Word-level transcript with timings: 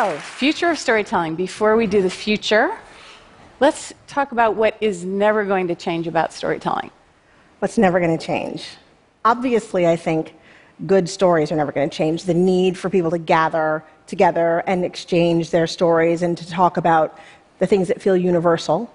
So, 0.00 0.16
future 0.16 0.70
of 0.70 0.78
storytelling. 0.78 1.34
Before 1.34 1.76
we 1.76 1.86
do 1.86 2.00
the 2.00 2.08
future, 2.08 2.74
let's 3.60 3.92
talk 4.06 4.32
about 4.32 4.56
what 4.56 4.74
is 4.80 5.04
never 5.04 5.44
going 5.44 5.68
to 5.68 5.74
change 5.74 6.06
about 6.06 6.32
storytelling. 6.32 6.90
What's 7.58 7.76
never 7.76 8.00
going 8.00 8.16
to 8.16 8.26
change? 8.26 8.66
Obviously, 9.26 9.86
I 9.86 9.96
think 9.96 10.32
good 10.86 11.06
stories 11.06 11.52
are 11.52 11.56
never 11.56 11.70
going 11.70 11.90
to 11.90 11.94
change. 11.94 12.24
The 12.24 12.32
need 12.32 12.78
for 12.78 12.88
people 12.88 13.10
to 13.10 13.18
gather 13.18 13.84
together 14.06 14.62
and 14.66 14.86
exchange 14.86 15.50
their 15.50 15.66
stories 15.66 16.22
and 16.22 16.38
to 16.38 16.48
talk 16.48 16.78
about 16.78 17.18
the 17.58 17.66
things 17.66 17.88
that 17.88 18.00
feel 18.00 18.16
universal. 18.16 18.90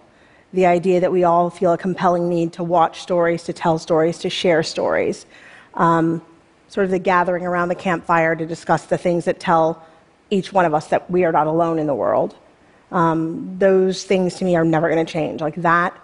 The 0.54 0.66
idea 0.66 1.02
that 1.02 1.12
we 1.12 1.24
all 1.24 1.52
feel 1.52 1.74
a 1.74 1.78
compelling 1.78 2.30
need 2.30 2.52
to 2.54 2.64
watch 2.64 3.02
stories, 3.02 3.44
to 3.44 3.54
tell 3.54 3.78
stories, 3.78 4.18
to 4.18 4.32
share 4.32 4.64
stories. 4.64 5.28
Um, 5.76 6.24
sort 6.68 6.86
of 6.86 6.90
the 6.90 6.98
gathering 6.98 7.46
around 7.46 7.70
the 7.70 7.76
campfire 7.76 8.36
to 8.36 8.48
discuss 8.48 8.88
the 8.88 8.98
things 8.98 9.26
that 9.26 9.40
tell 9.40 9.86
each 10.30 10.52
one 10.52 10.66
of 10.66 10.74
us 10.74 10.88
that 10.88 11.10
we 11.10 11.24
are 11.24 11.32
not 11.32 11.48
alone 11.48 11.80
in 11.80 11.88
the 11.88 11.96
world. 11.96 12.36
Um, 12.92 13.56
those 13.58 14.04
things 14.04 14.36
to 14.36 14.46
me 14.46 14.56
are 14.56 14.66
never 14.66 14.90
going 14.90 15.06
to 15.06 15.12
change. 15.12 15.42
Like 15.42 15.56
that 15.56 15.98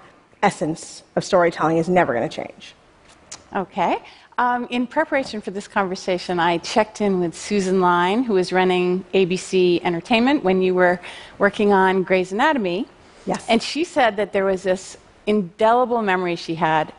essence 0.43 1.03
of 1.15 1.23
storytelling 1.23 1.77
is 1.77 1.87
never 1.87 2.13
going 2.13 2.27
to 2.27 2.35
change. 2.35 2.73
Okay. 3.55 3.97
Um, 4.37 4.67
in 4.69 4.87
preparation 4.87 5.41
for 5.41 5.51
this 5.51 5.67
conversation, 5.67 6.39
I 6.39 6.57
checked 6.59 7.01
in 7.01 7.19
with 7.19 7.35
Susan 7.35 7.81
Lyne, 7.81 8.23
who 8.23 8.33
was 8.33 8.51
running 8.51 9.05
ABC 9.13 9.83
Entertainment 9.83 10.43
when 10.43 10.61
you 10.61 10.73
were 10.73 10.99
working 11.37 11.73
on 11.73 12.03
Grey's 12.03 12.31
Anatomy. 12.31 12.87
Yes. 13.25 13.45
And 13.47 13.61
she 13.61 13.83
said 13.83 14.15
that 14.17 14.33
there 14.33 14.45
was 14.45 14.63
this 14.63 14.97
indelible 15.27 16.01
memory 16.01 16.35
she 16.35 16.55
had 16.55 16.91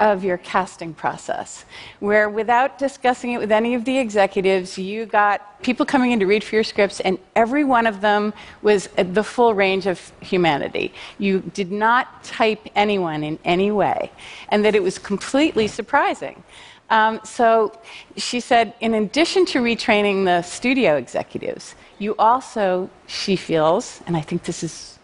of 0.00 0.24
your 0.24 0.38
casting 0.38 0.94
process, 0.94 1.64
where 2.00 2.28
without 2.28 2.78
discussing 2.78 3.32
it 3.32 3.38
with 3.38 3.52
any 3.52 3.74
of 3.74 3.84
the 3.84 3.98
executives, 3.98 4.78
you 4.78 5.06
got 5.06 5.62
people 5.62 5.84
coming 5.84 6.12
in 6.12 6.20
to 6.20 6.26
read 6.26 6.44
for 6.44 6.54
your 6.54 6.64
scripts, 6.64 7.00
and 7.00 7.18
every 7.34 7.64
one 7.64 7.86
of 7.86 8.00
them 8.00 8.32
was 8.62 8.88
the 8.96 9.24
full 9.24 9.54
range 9.54 9.86
of 9.86 10.12
humanity. 10.20 10.92
You 11.18 11.40
did 11.40 11.72
not 11.72 12.22
type 12.22 12.68
anyone 12.74 13.24
in 13.24 13.38
any 13.44 13.70
way, 13.70 14.12
and 14.48 14.64
that 14.64 14.74
it 14.74 14.82
was 14.82 14.98
completely 14.98 15.68
surprising. 15.68 16.42
Um, 16.90 17.20
so 17.22 17.78
she 18.16 18.40
said, 18.40 18.74
in 18.80 18.94
addition 18.94 19.44
to 19.46 19.58
retraining 19.60 20.24
the 20.24 20.42
studio 20.42 20.96
executives, 20.96 21.74
you 21.98 22.14
also, 22.18 22.88
she 23.06 23.36
feels, 23.36 24.00
and 24.06 24.16
I 24.16 24.20
think 24.20 24.44
this 24.44 24.62
is, 24.62 24.97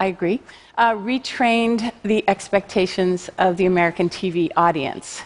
I 0.00 0.06
agree, 0.06 0.40
uh, 0.76 0.92
retrained 0.92 1.92
the 2.02 2.24
expectations 2.28 3.30
of 3.38 3.56
the 3.56 3.66
American 3.66 4.08
TV 4.08 4.50
audience. 4.56 5.22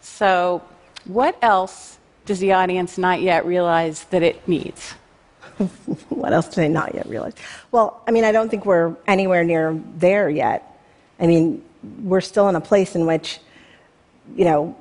So, 0.00 0.62
what 1.04 1.36
else 1.42 1.98
does 2.26 2.38
the 2.38 2.52
audience 2.52 2.98
not 2.98 3.20
yet 3.20 3.46
realize 3.46 4.04
that 4.04 4.22
it 4.22 4.46
needs? 4.46 4.92
what 6.08 6.32
else 6.32 6.48
do 6.48 6.56
they 6.60 6.68
not 6.68 6.94
yet 6.94 7.06
realize? 7.06 7.34
Well, 7.70 8.02
I 8.06 8.10
mean, 8.10 8.24
I 8.24 8.32
don't 8.32 8.48
think 8.48 8.66
we're 8.66 8.94
anywhere 9.06 9.44
near 9.44 9.80
there 9.96 10.28
yet. 10.28 10.78
I 11.18 11.26
mean, 11.26 11.64
we're 12.02 12.20
still 12.20 12.48
in 12.48 12.56
a 12.56 12.60
place 12.60 12.94
in 12.94 13.06
which, 13.06 13.40
you 14.36 14.44
know, 14.44 14.76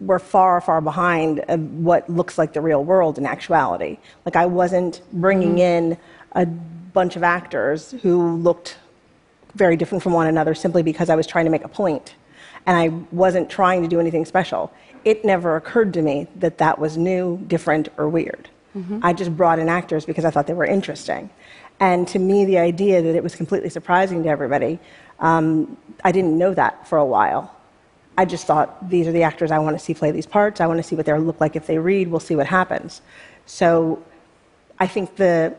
we're 0.00 0.18
far, 0.18 0.60
far 0.60 0.80
behind 0.80 1.44
what 1.84 2.08
looks 2.10 2.36
like 2.36 2.52
the 2.52 2.60
real 2.60 2.82
world 2.84 3.18
in 3.18 3.26
actuality. 3.26 3.98
Like, 4.24 4.36
I 4.36 4.46
wasn't 4.46 5.00
bringing 5.12 5.56
mm-hmm. 5.56 5.94
in 5.94 5.98
a 6.32 6.46
bunch 6.92 7.16
of 7.16 7.22
actors 7.22 7.92
who 8.02 8.36
looked 8.36 8.78
very 9.54 9.76
different 9.76 10.02
from 10.02 10.12
one 10.12 10.26
another 10.26 10.54
simply 10.54 10.82
because 10.82 11.10
I 11.10 11.16
was 11.16 11.26
trying 11.26 11.44
to 11.44 11.50
make 11.50 11.64
a 11.64 11.68
point 11.68 12.14
and 12.66 12.76
I 12.76 12.88
wasn't 13.14 13.50
trying 13.50 13.82
to 13.82 13.88
do 13.88 14.00
anything 14.00 14.24
special. 14.24 14.72
It 15.04 15.24
never 15.24 15.56
occurred 15.56 15.92
to 15.94 16.02
me 16.02 16.28
that 16.36 16.58
that 16.58 16.78
was 16.78 16.96
new, 16.96 17.38
different, 17.48 17.88
or 17.96 18.08
weird. 18.08 18.48
Mm-hmm. 18.76 19.00
I 19.02 19.12
just 19.12 19.36
brought 19.36 19.58
in 19.58 19.68
actors 19.68 20.04
because 20.04 20.24
I 20.24 20.30
thought 20.30 20.46
they 20.46 20.54
were 20.54 20.64
interesting. 20.64 21.28
And 21.80 22.06
to 22.08 22.18
me, 22.18 22.44
the 22.44 22.58
idea 22.58 23.02
that 23.02 23.16
it 23.16 23.22
was 23.22 23.34
completely 23.34 23.68
surprising 23.68 24.22
to 24.22 24.28
everybody, 24.28 24.78
um, 25.18 25.76
I 26.04 26.12
didn't 26.12 26.38
know 26.38 26.54
that 26.54 26.86
for 26.86 26.98
a 26.98 27.04
while. 27.04 27.54
I 28.16 28.24
just 28.24 28.46
thought, 28.46 28.88
these 28.88 29.08
are 29.08 29.12
the 29.12 29.24
actors 29.24 29.50
I 29.50 29.58
want 29.58 29.76
to 29.76 29.84
see 29.84 29.94
play 29.94 30.10
these 30.10 30.26
parts. 30.26 30.60
I 30.60 30.66
want 30.66 30.78
to 30.78 30.82
see 30.82 30.94
what 30.94 31.06
they 31.06 31.18
look 31.18 31.40
like 31.40 31.56
if 31.56 31.66
they 31.66 31.78
read. 31.78 32.08
We'll 32.08 32.20
see 32.20 32.36
what 32.36 32.46
happens. 32.46 33.02
So 33.46 34.02
I 34.78 34.86
think 34.86 35.16
the 35.16 35.56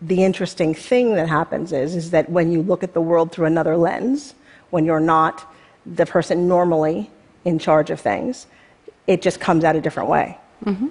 the 0.00 0.22
interesting 0.24 0.74
thing 0.74 1.14
that 1.14 1.28
happens 1.28 1.72
is, 1.72 1.96
is 1.96 2.10
that 2.12 2.30
when 2.30 2.52
you 2.52 2.62
look 2.62 2.82
at 2.82 2.94
the 2.94 3.00
world 3.00 3.32
through 3.32 3.46
another 3.46 3.76
lens, 3.76 4.34
when 4.70 4.84
you're 4.84 5.00
not 5.00 5.52
the 5.84 6.06
person 6.06 6.46
normally 6.46 7.10
in 7.44 7.58
charge 7.58 7.90
of 7.90 8.00
things, 8.00 8.46
it 9.06 9.22
just 9.22 9.40
comes 9.40 9.64
out 9.64 9.74
a 9.74 9.80
different 9.80 10.08
way. 10.08 10.38
Mm-hmm. 10.64 10.88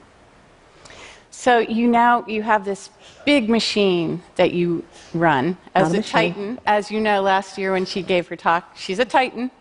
So 1.30 1.60
you 1.60 1.88
now 1.88 2.26
you 2.28 2.42
have 2.42 2.66
this 2.66 2.90
big 3.24 3.48
machine 3.48 4.24
that 4.38 4.54
you 4.54 4.84
run 5.14 5.56
as 5.76 5.94
a, 5.94 6.00
a 6.00 6.02
titan. 6.02 6.60
As 6.66 6.90
you 6.90 7.00
know, 7.00 7.22
last 7.22 7.58
year 7.58 7.74
when 7.74 7.86
she 7.86 8.02
gave 8.02 8.28
her 8.28 8.36
talk, 8.36 8.76
she's 8.76 8.98
a 8.98 9.06
titan. 9.06 9.52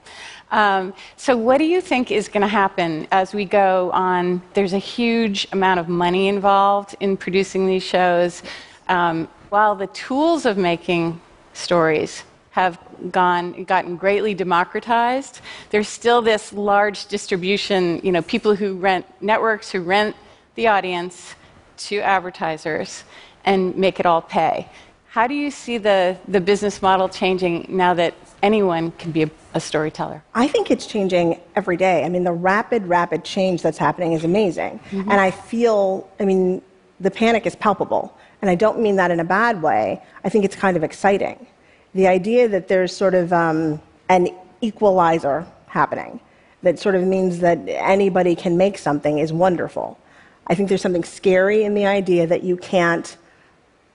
Um, 0.51 0.95
so 1.17 1.37
what 1.37 1.59
do 1.59 1.65
you 1.65 1.81
think 1.81 2.11
is 2.11 2.29
going 2.29 2.41
to 2.41 2.49
happen 2.49 3.07
as 3.13 3.35
we 3.35 3.45
go 3.45 3.91
on? 3.93 4.41
There's 4.55 4.73
a 4.73 4.79
huge 4.79 5.49
amount 5.53 5.81
of 5.81 5.89
money 5.89 6.29
involved 6.29 6.97
in 7.01 7.17
producing 7.17 7.67
these 7.67 7.83
shows. 7.83 8.43
Um, 8.89 9.29
while 9.49 9.75
the 9.75 9.87
tools 9.89 10.47
of 10.47 10.57
making 10.57 11.21
stories 11.53 12.25
have 12.51 12.79
gone, 13.11 13.65
gotten 13.65 13.97
greatly 13.97 14.35
democratized, 14.35 15.41
there's 15.71 15.89
still 15.89 16.23
this 16.23 16.53
large 16.53 17.07
distribution, 17.07 18.01
you 18.03 18.11
know, 18.11 18.23
people 18.23 18.55
who 18.55 18.77
rent 18.77 19.05
networks 19.21 19.71
who 19.71 19.81
rent 19.81 20.17
the 20.55 20.67
audience 20.67 21.35
to 21.77 21.99
advertisers 21.99 23.05
and 23.45 23.77
make 23.77 24.01
it 24.01 24.07
all 24.07 24.23
pay. 24.23 24.69
How 25.09 25.27
do 25.27 25.35
you 25.35 25.51
see 25.51 25.79
the, 25.79 26.17
the 26.29 26.41
business 26.41 26.83
model 26.83 27.09
changing 27.09 27.67
now 27.69 27.95
that 27.95 28.15
anyone 28.43 28.91
can 28.93 29.13
be 29.13 29.23
a, 29.23 29.31
a, 29.55 29.61
storyteller? 29.61 30.23
I 30.35 30.49
think 30.49 30.71
it's 30.71 30.87
changing 30.87 31.41
every 31.55 31.77
day. 31.77 32.05
I 32.05 32.09
mean, 32.09 32.25
the 32.25 32.33
rapid, 32.33 32.87
rapid 32.87 33.25
change 33.25 33.63
that's 33.63 33.79
happening 33.79 34.13
is 34.13 34.25
amazing. 34.25 34.79
Mm-hmm. 34.91 35.11
And 35.11 35.21
I 35.21 35.31
feel, 35.31 36.09
I 36.21 36.25
mean, 36.25 36.63
the 37.01 37.11
panic 37.11 37.47
is 37.47 37.55
palpable. 37.57 38.17
And 38.43 38.51
I 38.51 38.55
don't 38.55 38.81
mean 38.81 38.97
that 38.97 39.11
in 39.11 39.21
a 39.21 39.25
bad 39.25 39.63
way. 39.63 40.03
I 40.25 40.29
think 40.29 40.45
it's 40.45 40.57
kind 40.57 40.77
of 40.77 40.85
exciting. 40.85 41.47
The 41.95 42.07
idea 42.07 42.49
that 42.49 42.69
there's 42.69 42.95
sort 42.95 43.15
of 43.15 43.33
um, 43.33 43.81
an 44.09 44.29
equalizer 44.61 45.47
happening 45.67 46.21
that 46.63 46.79
sort 46.79 46.95
of 46.95 47.03
means 47.03 47.39
that 47.41 47.59
anybody 47.67 48.35
can 48.35 48.57
make 48.57 48.79
something 48.79 49.19
is 49.19 49.33
wonderful. 49.33 49.99
I 50.47 50.55
think 50.55 50.69
there's 50.69 50.83
something 50.83 51.05
scary 51.05 51.65
in 51.65 51.75
the 51.75 51.87
idea 51.87 52.27
that 52.27 52.43
you 52.43 52.57
can't 52.57 53.17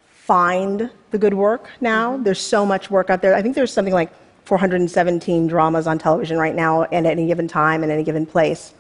find 0.10 0.90
the 1.12 1.18
good 1.18 1.34
work 1.34 1.70
now. 1.82 2.14
Mm-hmm. 2.14 2.24
There's 2.24 2.42
so 2.42 2.66
much 2.66 2.90
work 2.90 3.10
out 3.10 3.22
there. 3.22 3.36
I 3.36 3.42
think 3.42 3.56
there's 3.56 3.74
something 3.74 3.94
like 3.94 4.12
417 4.46 5.48
dramas 5.48 5.88
on 5.88 5.98
television 5.98 6.38
right 6.38 6.56
now 6.56 6.84
and 6.84 7.06
at 7.06 7.12
any 7.12 7.28
given 7.28 7.48
time 7.48 7.84
in 7.84 7.92
any 7.92 8.04
given 8.04 8.26
place 8.26 8.74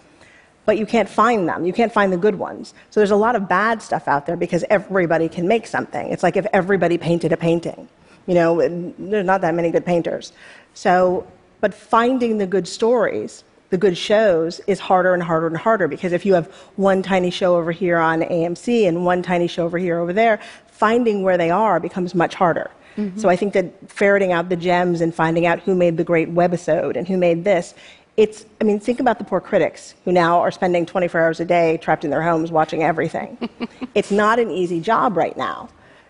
but 0.65 0.77
you 0.77 0.85
can't 0.85 1.09
find 1.09 1.47
them. 1.47 1.65
You 1.65 1.73
can't 1.73 1.91
find 1.91 2.13
the 2.13 2.17
good 2.17 2.35
ones. 2.35 2.73
So 2.89 2.99
there's 2.99 3.11
a 3.11 3.15
lot 3.15 3.35
of 3.35 3.49
bad 3.49 3.81
stuff 3.81 4.07
out 4.07 4.25
there 4.25 4.37
because 4.37 4.63
everybody 4.69 5.27
can 5.27 5.47
make 5.47 5.67
something. 5.67 6.11
It's 6.11 6.23
like 6.23 6.37
if 6.37 6.45
everybody 6.53 6.97
painted 6.97 7.31
a 7.31 7.37
painting. 7.37 7.87
You 8.27 8.35
know, 8.35 8.61
there's 8.99 9.25
not 9.25 9.41
that 9.41 9.55
many 9.55 9.71
good 9.71 9.85
painters. 9.85 10.31
So, 10.73 11.27
but 11.59 11.73
finding 11.73 12.37
the 12.37 12.45
good 12.45 12.67
stories, 12.67 13.43
the 13.71 13.77
good 13.77 13.97
shows, 13.97 14.61
is 14.67 14.79
harder 14.79 15.13
and 15.13 15.23
harder 15.23 15.47
and 15.47 15.57
harder 15.57 15.87
because 15.87 16.13
if 16.13 16.25
you 16.25 16.33
have 16.35 16.47
one 16.75 17.01
tiny 17.01 17.31
show 17.31 17.55
over 17.55 17.71
here 17.71 17.97
on 17.97 18.21
AMC 18.21 18.87
and 18.87 19.05
one 19.05 19.23
tiny 19.23 19.47
show 19.47 19.65
over 19.65 19.77
here 19.77 19.99
over 19.99 20.13
there, 20.13 20.39
finding 20.67 21.23
where 21.23 21.37
they 21.37 21.49
are 21.49 21.79
becomes 21.79 22.13
much 22.13 22.35
harder. 22.35 22.69
Mm-hmm. 22.97 23.19
So 23.19 23.29
I 23.29 23.35
think 23.35 23.53
that 23.53 23.89
ferreting 23.89 24.31
out 24.31 24.49
the 24.49 24.55
gems 24.55 25.01
and 25.01 25.13
finding 25.15 25.45
out 25.45 25.59
who 25.59 25.75
made 25.75 25.97
the 25.97 26.03
great 26.03 26.33
webisode 26.33 26.97
and 26.97 27.07
who 27.07 27.17
made 27.17 27.43
this 27.43 27.73
it's, 28.17 28.45
I 28.59 28.65
mean, 28.65 28.79
think 28.79 28.99
about 28.99 29.17
the 29.17 29.23
poor 29.23 29.39
critics 29.39 29.95
who 30.03 30.11
now 30.11 30.39
are 30.39 30.51
spending 30.51 30.85
24 30.85 31.21
hours 31.21 31.39
a 31.39 31.45
day 31.45 31.77
trapped 31.77 32.03
in 32.03 32.11
their 32.11 32.21
homes 32.21 32.51
watching 32.51 32.83
everything. 32.83 33.37
it's 33.95 34.11
not 34.11 34.37
an 34.39 34.51
easy 34.51 34.81
job 34.81 35.15
right 35.15 35.35
now. 35.37 35.69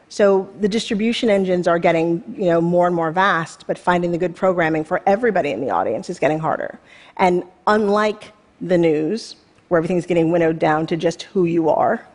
So 0.10 0.50
the 0.60 0.68
distribution 0.68 1.30
engines 1.30 1.70
are 1.70 1.80
getting, 1.80 2.22
you 2.38 2.46
know, 2.46 2.60
more 2.60 2.86
and 2.86 2.96
more 2.96 3.12
vast, 3.12 3.66
but 3.66 3.78
finding 3.78 4.12
the 4.12 4.18
good 4.18 4.36
programming 4.36 4.84
for 4.84 5.02
everybody 5.06 5.52
in 5.52 5.62
the 5.62 5.70
audience 5.70 6.10
is 6.10 6.20
getting 6.20 6.40
harder. 6.40 6.80
And 7.16 7.46
unlike 7.68 8.34
the 8.60 8.78
news, 8.78 9.38
where 9.70 9.78
everything's 9.78 10.06
getting 10.06 10.32
winnowed 10.32 10.60
down 10.60 10.86
to 10.88 10.98
just 10.98 11.24
who 11.24 11.46
you 11.46 11.70
are, 11.70 12.06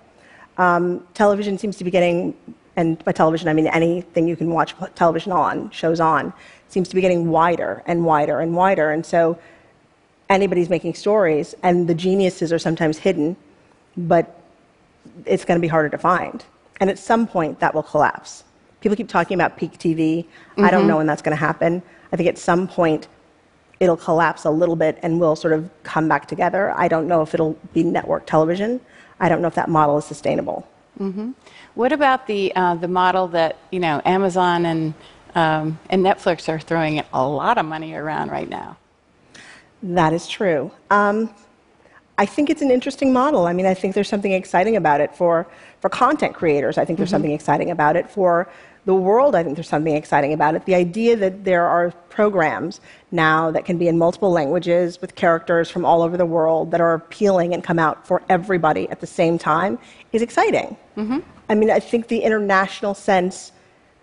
um, 0.59 1.07
television 1.15 1.57
seems 1.57 1.77
to 1.79 1.85
be 1.85 1.91
getting, 1.91 2.35
and 2.77 3.03
by 3.05 3.13
television 3.13 3.49
I 3.49 3.55
mean 3.55 3.67
anything 3.69 4.29
you 4.29 4.37
can 4.37 4.51
watch 4.51 4.75
television 4.95 5.33
on, 5.33 5.71
shows 5.71 5.99
on, 5.99 6.35
seems 6.69 6.89
to 6.91 6.95
be 6.95 7.01
getting 7.01 7.31
wider 7.31 7.83
and 7.87 8.05
wider 8.05 8.41
and 8.41 8.55
wider. 8.55 8.91
And 8.91 9.07
so 9.07 9.39
anybody's 10.29 10.69
making 10.69 10.95
stories, 10.95 11.55
and 11.63 11.89
the 11.89 11.95
geniuses 11.95 12.53
are 12.53 12.59
sometimes 12.59 12.99
hidden, 12.99 13.37
but 13.97 14.41
it's 15.25 15.45
going 15.45 15.59
to 15.59 15.63
be 15.63 15.69
harder 15.69 15.89
to 15.89 15.99
find. 15.99 16.45
And 16.81 16.91
at 16.91 16.99
some 16.99 17.27
point, 17.27 17.61
that 17.61 17.75
will 17.75 17.83
collapse. 17.83 18.45
People 18.81 18.97
keep 18.97 19.09
talking 19.09 19.35
about 19.35 19.57
peak 19.57 19.79
TV. 19.79 20.25
Mm-hmm. 20.25 20.65
I 20.65 20.71
don't 20.71 20.81
mm-hmm. 20.81 20.89
know 20.89 20.97
when 20.99 21.07
that's 21.07 21.23
going 21.23 21.37
to 21.37 21.41
happen. 21.41 21.83
I 22.13 22.17
think 22.17 22.29
at 22.29 22.39
some 22.39 22.69
point, 22.69 23.09
it'll 23.81 23.97
collapse 23.97 24.45
a 24.45 24.51
little 24.51 24.77
bit 24.77 24.99
and 25.03 25.21
we'll 25.21 25.37
sort 25.37 25.53
of 25.53 25.69
come 25.83 26.09
back 26.09 26.27
together. 26.27 26.73
I 26.77 26.89
don't 26.89 27.07
know 27.07 27.23
if 27.23 27.35
it'll 27.35 27.59
be 27.75 27.83
network 27.83 28.27
television. 28.27 28.81
I 29.21 29.29
don't 29.29 29.43
know 29.43 29.49
if 29.49 29.55
that 29.55 29.69
model 29.69 29.99
is 29.99 30.05
sustainable. 30.05 30.67
What 31.75 31.93
about 31.93 32.27
the 32.27 32.55
uh, 32.57 32.75
the 32.77 32.89
model 32.89 33.29
that 33.29 33.59
you 33.71 33.81
know 33.81 34.01
Amazon 34.05 34.65
and 34.65 34.95
um, 35.35 35.79
and 35.91 36.03
Netflix 36.03 36.49
are 36.49 36.59
throwing 36.59 37.03
a 37.13 37.29
lot 37.29 37.59
of 37.59 37.67
money 37.67 37.93
around 37.95 38.31
right 38.31 38.49
now? 38.49 38.79
That 39.95 40.13
is 40.13 40.27
true. 40.27 40.71
Um, 40.91 41.33
I 42.19 42.27
think 42.27 42.51
it's 42.51 42.63
an 42.63 42.71
interesting 42.71 43.13
model. 43.13 43.47
I 43.47 43.53
mean, 43.53 43.67
I 43.67 43.75
think 43.75 43.95
there's 43.95 44.09
something 44.09 44.33
exciting 44.33 44.75
about 44.75 45.01
it 45.01 45.15
for, 45.15 45.47
for 45.81 45.89
content 45.89 46.35
creators. 46.35 46.79
I 46.79 46.85
think 46.85 46.97
there's 46.97 47.11
something 47.11 47.33
exciting 47.33 47.71
about 47.71 47.95
it 47.95 48.11
for 48.11 48.49
the 48.87 48.95
world. 48.95 49.35
I 49.35 49.43
think 49.45 49.57
there's 49.57 49.69
something 49.69 49.95
exciting 49.95 50.33
about 50.33 50.55
it. 50.55 50.65
The 50.65 50.75
idea 50.75 51.17
that 51.17 51.45
there 51.45 51.67
are 51.67 51.91
programs 52.09 52.81
now 53.13 53.51
that 53.51 53.65
can 53.65 53.79
be 53.79 53.87
in 53.87 53.99
multiple 53.99 54.31
languages 54.31 55.01
with 55.01 55.15
characters 55.15 55.71
from 55.71 55.85
all 55.85 56.03
over 56.03 56.17
the 56.17 56.27
world 56.27 56.71
that 56.71 56.81
are 56.81 56.95
appealing 56.95 57.53
and 57.53 57.63
come 57.63 57.79
out 57.79 58.07
for 58.07 58.23
everybody 58.29 58.89
at 58.89 59.01
the 59.01 59.07
same 59.07 59.39
time 59.39 59.79
is 60.13 60.23
exciting. 60.23 60.77
I 61.49 61.55
mean, 61.55 61.71
I 61.71 61.81
think 61.81 62.09
the 62.09 62.21
international 62.21 62.95
sense 62.95 63.53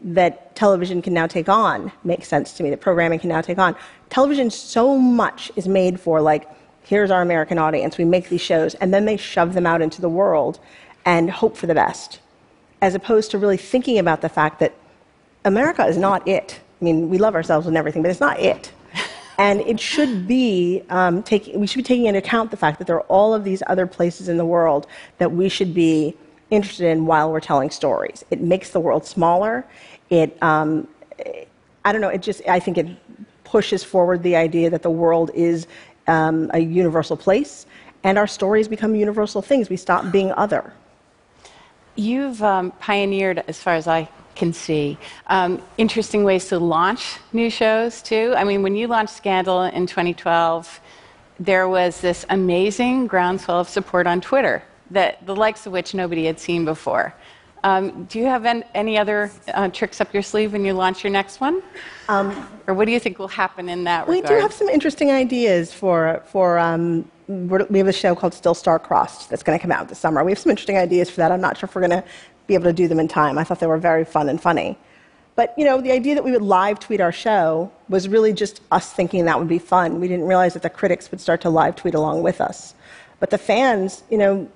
that 0.03 0.55
television 0.55 1.01
can 1.01 1.13
now 1.13 1.27
take 1.27 1.47
on 1.47 1.91
makes 2.03 2.27
sense 2.27 2.53
to 2.53 2.63
me, 2.63 2.69
that 2.69 2.81
programming 2.81 3.19
can 3.19 3.29
now 3.29 3.41
take 3.41 3.57
on. 3.57 3.75
Television 4.09 4.49
so 4.49 4.97
much 4.97 5.51
is 5.55 5.67
made 5.67 5.99
for, 5.99 6.21
like, 6.21 6.47
here's 6.83 7.09
our 7.09 7.21
American 7.21 7.57
audience, 7.57 7.97
we 7.97 8.05
make 8.05 8.29
these 8.29 8.41
shows, 8.41 8.75
and 8.75 8.93
then 8.93 9.05
they 9.05 9.17
shove 9.17 9.53
them 9.53 9.65
out 9.65 9.81
into 9.81 10.01
the 10.01 10.09
world 10.09 10.59
and 11.05 11.29
hope 11.29 11.55
for 11.55 11.67
the 11.67 11.73
best, 11.73 12.19
as 12.81 12.93
opposed 12.95 13.31
to 13.31 13.37
really 13.37 13.57
thinking 13.57 13.97
about 13.97 14.21
the 14.21 14.29
fact 14.29 14.59
that 14.59 14.73
America 15.45 15.85
is 15.85 15.97
not 15.97 16.27
it. 16.27 16.59
I 16.81 16.85
mean, 16.85 17.09
we 17.09 17.17
love 17.17 17.35
ourselves 17.35 17.67
and 17.67 17.77
everything, 17.77 18.01
but 18.01 18.11
it's 18.11 18.19
not 18.19 18.39
it. 18.39 18.71
And 19.39 19.61
it 19.61 19.79
should 19.79 20.27
be 20.27 20.83
um, 20.91 21.23
take, 21.23 21.49
we 21.55 21.65
should 21.65 21.77
be 21.77 21.83
taking 21.83 22.05
into 22.05 22.19
account 22.19 22.51
the 22.51 22.55
fact 22.55 22.77
that 22.77 22.85
there 22.85 22.97
are 22.97 23.07
all 23.07 23.33
of 23.33 23.43
these 23.43 23.63
other 23.65 23.87
places 23.87 24.29
in 24.29 24.37
the 24.37 24.45
world 24.45 24.85
that 25.17 25.31
we 25.31 25.49
should 25.49 25.73
be 25.73 26.15
interested 26.53 26.87
in 26.87 27.05
while 27.05 27.31
we're 27.31 27.39
telling 27.39 27.69
stories. 27.69 28.23
It 28.29 28.41
makes 28.41 28.69
the 28.69 28.79
world 28.79 29.05
smaller. 29.05 29.65
It, 30.09 30.41
um, 30.41 30.87
I 31.85 31.91
don't 31.91 32.01
know, 32.01 32.09
it 32.09 32.21
just, 32.21 32.41
I 32.47 32.59
think 32.59 32.77
it 32.77 32.87
pushes 33.43 33.83
forward 33.83 34.23
the 34.23 34.35
idea 34.35 34.69
that 34.69 34.83
the 34.83 34.89
world 34.89 35.31
is 35.33 35.67
um, 36.07 36.49
a 36.53 36.59
universal 36.59 37.17
place 37.17 37.65
and 38.03 38.17
our 38.17 38.27
stories 38.27 38.67
become 38.67 38.95
universal 38.95 39.41
things. 39.41 39.69
We 39.69 39.77
stop 39.77 40.11
being 40.11 40.31
other. 40.33 40.73
You've 41.95 42.41
um, 42.43 42.71
pioneered, 42.71 43.43
as 43.47 43.61
far 43.61 43.75
as 43.75 43.87
I 43.87 44.09
can 44.35 44.51
see, 44.51 44.97
um, 45.27 45.61
interesting 45.77 46.23
ways 46.23 46.47
to 46.47 46.59
launch 46.59 47.17
new 47.31 47.49
shows 47.49 48.01
too. 48.01 48.33
I 48.35 48.43
mean, 48.43 48.63
when 48.63 48.75
you 48.75 48.87
launched 48.87 49.13
Scandal 49.13 49.61
in 49.61 49.85
2012, 49.85 50.81
there 51.39 51.67
was 51.69 52.01
this 52.01 52.25
amazing 52.29 53.07
groundswell 53.07 53.59
of 53.59 53.69
support 53.69 54.07
on 54.07 54.21
Twitter 54.21 54.63
that 54.93 55.25
the 55.25 55.35
likes 55.35 55.65
of 55.65 55.73
which 55.73 55.93
nobody 55.93 56.25
had 56.25 56.39
seen 56.39 56.65
before. 56.65 57.13
Um, 57.65 58.03
do 58.05 58.19
you 58.19 58.25
have 58.25 58.45
any 58.73 58.97
other 58.97 59.31
uh, 59.53 59.69
tricks 59.69 60.01
up 60.01 60.13
your 60.13 60.23
sleeve 60.23 60.51
when 60.51 60.65
you 60.65 60.73
launch 60.73 61.03
your 61.03 61.11
next 61.11 61.39
one? 61.39 61.61
or 62.09 62.73
what 62.73 62.85
do 62.85 62.91
you 62.91 62.99
think 62.99 63.17
will 63.19 63.29
happen 63.29 63.69
in 63.69 63.85
that 63.85 64.03
Um, 64.03 64.09
We 64.09 64.15
regard? 64.21 64.37
do 64.37 64.41
have 64.41 64.53
some 64.53 64.67
interesting 64.69 65.11
ideas 65.11 65.73
for, 65.73 66.21
for 66.25 66.59
um, 66.59 67.09
we're- 67.27 67.65
we 67.69 67.77
have 67.79 67.87
a 67.87 67.93
show 67.93 68.15
called 68.15 68.33
Still 68.33 68.53
Star 68.53 68.79
Crossed 68.79 69.29
that's 69.29 69.43
going 69.43 69.57
to 69.57 69.61
come 69.61 69.71
out 69.71 69.87
this 69.87 69.99
summer. 69.99 70.23
We 70.23 70.31
have 70.31 70.39
some 70.39 70.49
interesting 70.49 70.77
ideas 70.77 71.09
for 71.09 71.17
that. 71.17 71.31
I'm 71.31 71.39
not 71.41 71.57
sure 71.57 71.67
if 71.67 71.75
we're 71.75 71.87
going 71.87 72.01
to 72.01 72.03
be 72.47 72.53
able 72.53 72.65
to 72.65 72.73
do 72.73 72.89
them 72.89 72.99
in 72.99 73.07
time. 73.07 73.37
I 73.37 73.45
thought 73.45 73.59
they 73.61 73.67
were 73.67 73.77
very 73.77 74.03
fun 74.03 74.27
and 74.27 74.41
funny. 74.41 74.77
But, 75.35 75.53
you 75.57 75.63
know, 75.65 75.79
the 75.81 75.91
idea 75.93 76.15
that 76.15 76.23
we 76.23 76.31
would 76.31 76.41
live 76.43 76.79
tweet 76.81 76.99
our 76.99 77.13
show 77.13 77.71
was 77.87 78.07
really 78.09 78.33
just 78.33 78.61
us 78.71 78.91
thinking 78.91 79.23
that 79.25 79.39
would 79.39 79.47
be 79.47 79.57
fun. 79.57 80.01
We 80.01 80.07
didn't 80.09 80.27
realize 80.27 80.53
that 80.53 80.61
the 80.63 80.69
critics 80.69 81.09
would 81.11 81.21
start 81.21 81.39
to 81.41 81.49
live 81.49 81.75
tweet 81.77 81.95
along 81.95 82.21
with 82.23 82.39
us. 82.41 82.75
But 83.21 83.29
the 83.29 83.37
fans, 83.37 84.03
you 84.11 84.17
know, 84.17 84.47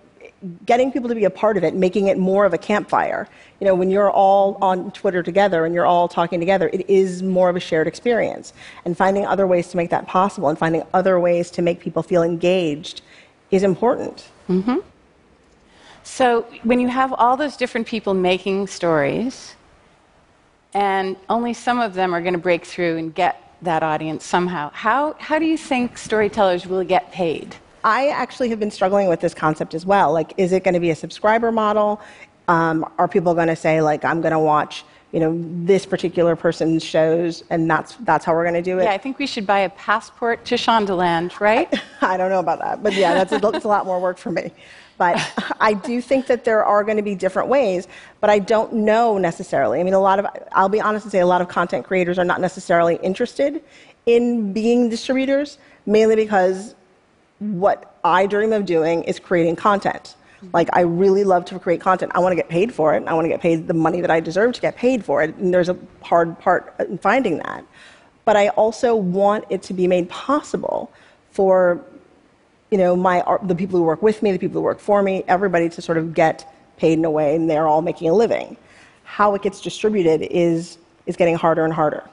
getting 0.66 0.92
people 0.92 1.10
to 1.10 1.16
be 1.16 1.26
a 1.26 1.30
part 1.30 1.58
of 1.58 1.64
it, 1.64 1.74
making 1.74 2.08
it 2.08 2.18
more 2.18 2.46
of 2.46 2.54
a 2.54 2.58
campfire. 2.58 3.28
You 3.60 3.66
know, 3.66 3.74
when 3.74 3.90
you're 3.90 4.12
all 4.12 4.58
on 4.62 4.92
Twitter 4.92 5.24
together 5.24 5.66
and 5.66 5.74
you're 5.74 5.86
all 5.86 6.08
talking 6.08 6.40
together, 6.40 6.70
it 6.72 6.88
is 6.90 7.24
more 7.24 7.50
of 7.50 7.56
a 7.56 7.60
shared 7.60 7.88
experience. 7.88 8.54
And 8.86 8.96
finding 8.96 9.26
other 9.26 9.48
ways 9.48 9.70
to 9.70 9.78
make 9.78 9.90
that 9.90 10.06
possible 10.08 10.50
and 10.50 10.58
finding 10.58 10.84
other 10.94 11.20
ways 11.20 11.50
to 11.52 11.62
make 11.62 11.80
people 11.80 12.04
feel 12.04 12.22
engaged 12.22 13.02
is 13.50 13.64
important. 13.64 14.30
Mm-hmm. 14.48 14.78
So, 16.04 16.46
when 16.64 16.80
you 16.80 16.88
have 16.88 17.14
all 17.14 17.36
those 17.36 17.58
different 17.58 17.86
people 17.86 18.14
making 18.14 18.68
stories, 18.68 19.56
and 20.74 21.18
only 21.30 21.54
some 21.54 21.80
of 21.80 21.96
them 21.96 22.14
are 22.14 22.22
going 22.22 22.34
to 22.34 22.40
break 22.40 22.64
through 22.64 22.98
and 22.98 23.14
get 23.14 23.42
that 23.62 23.84
audience 23.84 24.24
somehow, 24.24 24.70
how, 24.74 25.16
how 25.20 25.40
do 25.40 25.46
you 25.46 25.58
think 25.58 25.98
storytellers 25.98 26.66
will 26.66 26.84
get 26.84 27.12
paid? 27.12 27.56
I 27.88 28.10
actually 28.10 28.50
have 28.50 28.60
been 28.60 28.70
struggling 28.70 29.08
with 29.08 29.22
this 29.22 29.34
concept 29.34 29.74
as 29.74 29.86
well. 29.86 30.12
Like, 30.12 30.34
is 30.36 30.52
it 30.52 30.66
going 30.66 30.74
to 30.74 30.80
be 30.82 30.90
a 30.90 30.96
subscriber 30.96 31.54
model? 31.54 32.02
Um, 32.50 32.86
are 32.98 33.08
people 33.08 33.34
going 33.34 33.48
to 33.48 33.56
say, 33.56 33.82
like, 33.82 34.04
I'm 34.04 34.20
going 34.20 34.34
to 34.34 34.40
watch, 34.40 34.84
you 35.14 35.22
know, 35.22 35.42
this 35.64 35.86
particular 35.86 36.36
person's 36.36 36.84
shows, 36.84 37.46
and 37.50 37.72
that's 37.72 37.96
that's 38.02 38.26
how 38.26 38.34
we're 38.34 38.44
going 38.44 38.56
to 38.56 38.62
do 38.62 38.78
it? 38.78 38.84
Yeah, 38.84 38.92
I 38.92 38.98
think 38.98 39.20
we 39.20 39.26
should 39.26 39.48
buy 39.48 39.60
a 39.60 39.70
passport 39.70 40.44
to 40.46 40.56
Shondaland, 40.56 41.40
right? 41.40 41.74
I 42.02 42.18
don't 42.18 42.30
know 42.30 42.42
about 42.42 42.60
that, 42.60 42.84
but 42.84 42.94
yeah, 42.94 43.14
that's 43.14 43.32
a, 43.32 43.38
that's 43.38 43.64
a 43.64 43.70
lot 43.70 43.86
more 43.86 44.02
work 44.02 44.18
for 44.18 44.32
me. 44.32 44.52
But 44.98 45.16
I 45.62 45.74
do 45.74 46.02
think 46.02 46.28
that 46.28 46.44
there 46.44 46.66
are 46.66 46.84
going 46.84 46.98
to 46.98 47.04
be 47.04 47.16
different 47.16 47.48
ways, 47.48 47.88
but 48.20 48.30
I 48.30 48.40
don't 48.40 48.74
know 48.74 49.18
necessarily. 49.18 49.80
I 49.80 49.84
mean, 49.84 49.94
a 49.94 50.02
lot 50.02 50.20
of, 50.20 50.26
I'll 50.52 50.68
be 50.68 50.82
honest 50.82 51.06
and 51.06 51.12
say, 51.14 51.20
a 51.22 51.26
lot 51.26 51.40
of 51.40 51.48
content 51.48 51.86
creators 51.86 52.20
are 52.20 52.26
not 52.26 52.42
necessarily 52.42 52.98
interested 52.98 53.64
in 54.06 54.52
being 54.52 54.90
distributors, 54.90 55.58
mainly 55.86 56.18
because 56.18 56.76
what 57.40 57.96
I 58.04 58.26
dream 58.26 58.54
of 58.54 58.66
doing 58.66 59.04
is 59.04 59.20
creating 59.20 59.56
content. 59.56 60.16
Like, 60.54 60.70
I 60.74 60.82
really 60.82 61.24
love 61.24 61.46
to 61.46 61.60
create 61.60 61.82
content. 61.82 62.12
I 62.14 62.20
want 62.20 62.32
to 62.32 62.36
get 62.36 62.48
paid 62.48 62.74
for 62.74 62.94
it. 62.94 63.04
I 63.08 63.14
want 63.14 63.26
to 63.26 63.30
get 63.30 63.42
paid 63.42 63.68
the 63.68 63.74
money 63.74 64.02
that 64.02 64.12
I 64.12 64.20
deserve 64.20 64.54
to 64.54 64.62
get 64.62 64.76
paid 64.76 65.04
for 65.04 65.24
it. 65.24 65.36
And 65.36 65.54
there's 65.54 65.70
a 65.70 65.78
hard 66.04 66.38
part 66.40 66.76
in 66.80 67.00
finding 67.00 67.40
that. 67.40 67.66
But 68.24 68.36
I 68.36 68.50
also 68.50 68.96
want 68.96 69.46
it 69.50 69.64
to 69.64 69.74
be 69.74 69.88
made 69.88 70.10
possible 70.10 70.92
for 71.32 71.84
you 72.70 72.78
know, 72.78 72.96
my, 72.96 73.24
the 73.44 73.56
people 73.56 73.80
who 73.80 73.86
work 73.86 74.02
with 74.02 74.22
me, 74.22 74.32
the 74.32 74.40
people 74.40 74.56
who 74.56 74.64
work 74.64 74.80
for 74.80 75.02
me, 75.02 75.24
everybody 75.28 75.70
to 75.70 75.82
sort 75.82 75.98
of 75.98 76.14
get 76.14 76.54
paid 76.78 76.98
in 76.98 77.06
a 77.06 77.12
way 77.12 77.36
and 77.36 77.50
they're 77.50 77.68
all 77.68 77.82
making 77.82 78.10
a 78.10 78.14
living. 78.14 78.58
How 79.04 79.34
it 79.36 79.42
gets 79.42 79.62
distributed 79.62 80.22
is, 80.30 80.78
is 81.06 81.16
getting 81.16 81.36
harder 81.36 81.64
and 81.64 81.74
harder. 81.74 82.04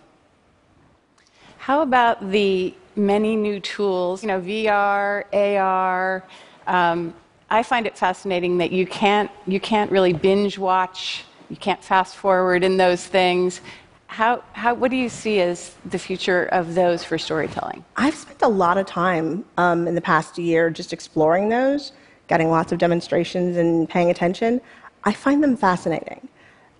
How 1.59 1.83
about 1.83 2.31
the 2.31 2.75
many 2.97 3.37
new 3.37 3.61
tools, 3.61 4.23
you 4.23 4.29
know, 4.29 4.41
VR, 4.41 5.25
AR? 5.33 6.25
Um, 6.67 7.15
I 7.51 7.63
find 7.63 7.87
it 7.87 7.97
fascinating 7.97 8.59
that 8.59 8.73
you 8.73 8.87
can't, 8.87 9.31
you 9.47 9.61
can't 9.61 9.91
really 9.91 10.13
binge 10.13 10.59
watch, 10.59 11.25
you 11.51 11.57
can't 11.57 11.83
fast 11.83 12.17
forward 12.17 12.65
in 12.65 12.77
those 12.77 13.07
things. 13.07 13.61
How, 14.07 14.43
how, 14.53 14.75
what 14.75 14.91
do 14.91 14.97
you 14.97 15.09
see 15.09 15.41
as 15.41 15.75
the 15.85 15.99
future 15.99 16.45
of 16.47 16.75
those 16.75 17.05
for 17.05 17.19
storytelling? 17.19 17.85
I've 17.97 18.15
spent 18.15 18.43
a 18.43 18.49
lot 18.49 18.79
of 18.79 18.87
time 18.87 19.45
um, 19.57 19.89
in 19.89 19.95
the 19.95 20.01
past 20.01 20.39
year 20.39 20.71
just 20.71 20.93
exploring 20.93 21.49
those, 21.49 21.93
getting 22.29 22.51
lots 22.51 22.73
of 22.73 22.79
demonstrations 22.79 23.57
and 23.57 23.89
paying 23.89 24.11
attention. 24.11 24.61
I 25.05 25.13
find 25.13 25.43
them 25.43 25.57
fascinating, 25.57 26.29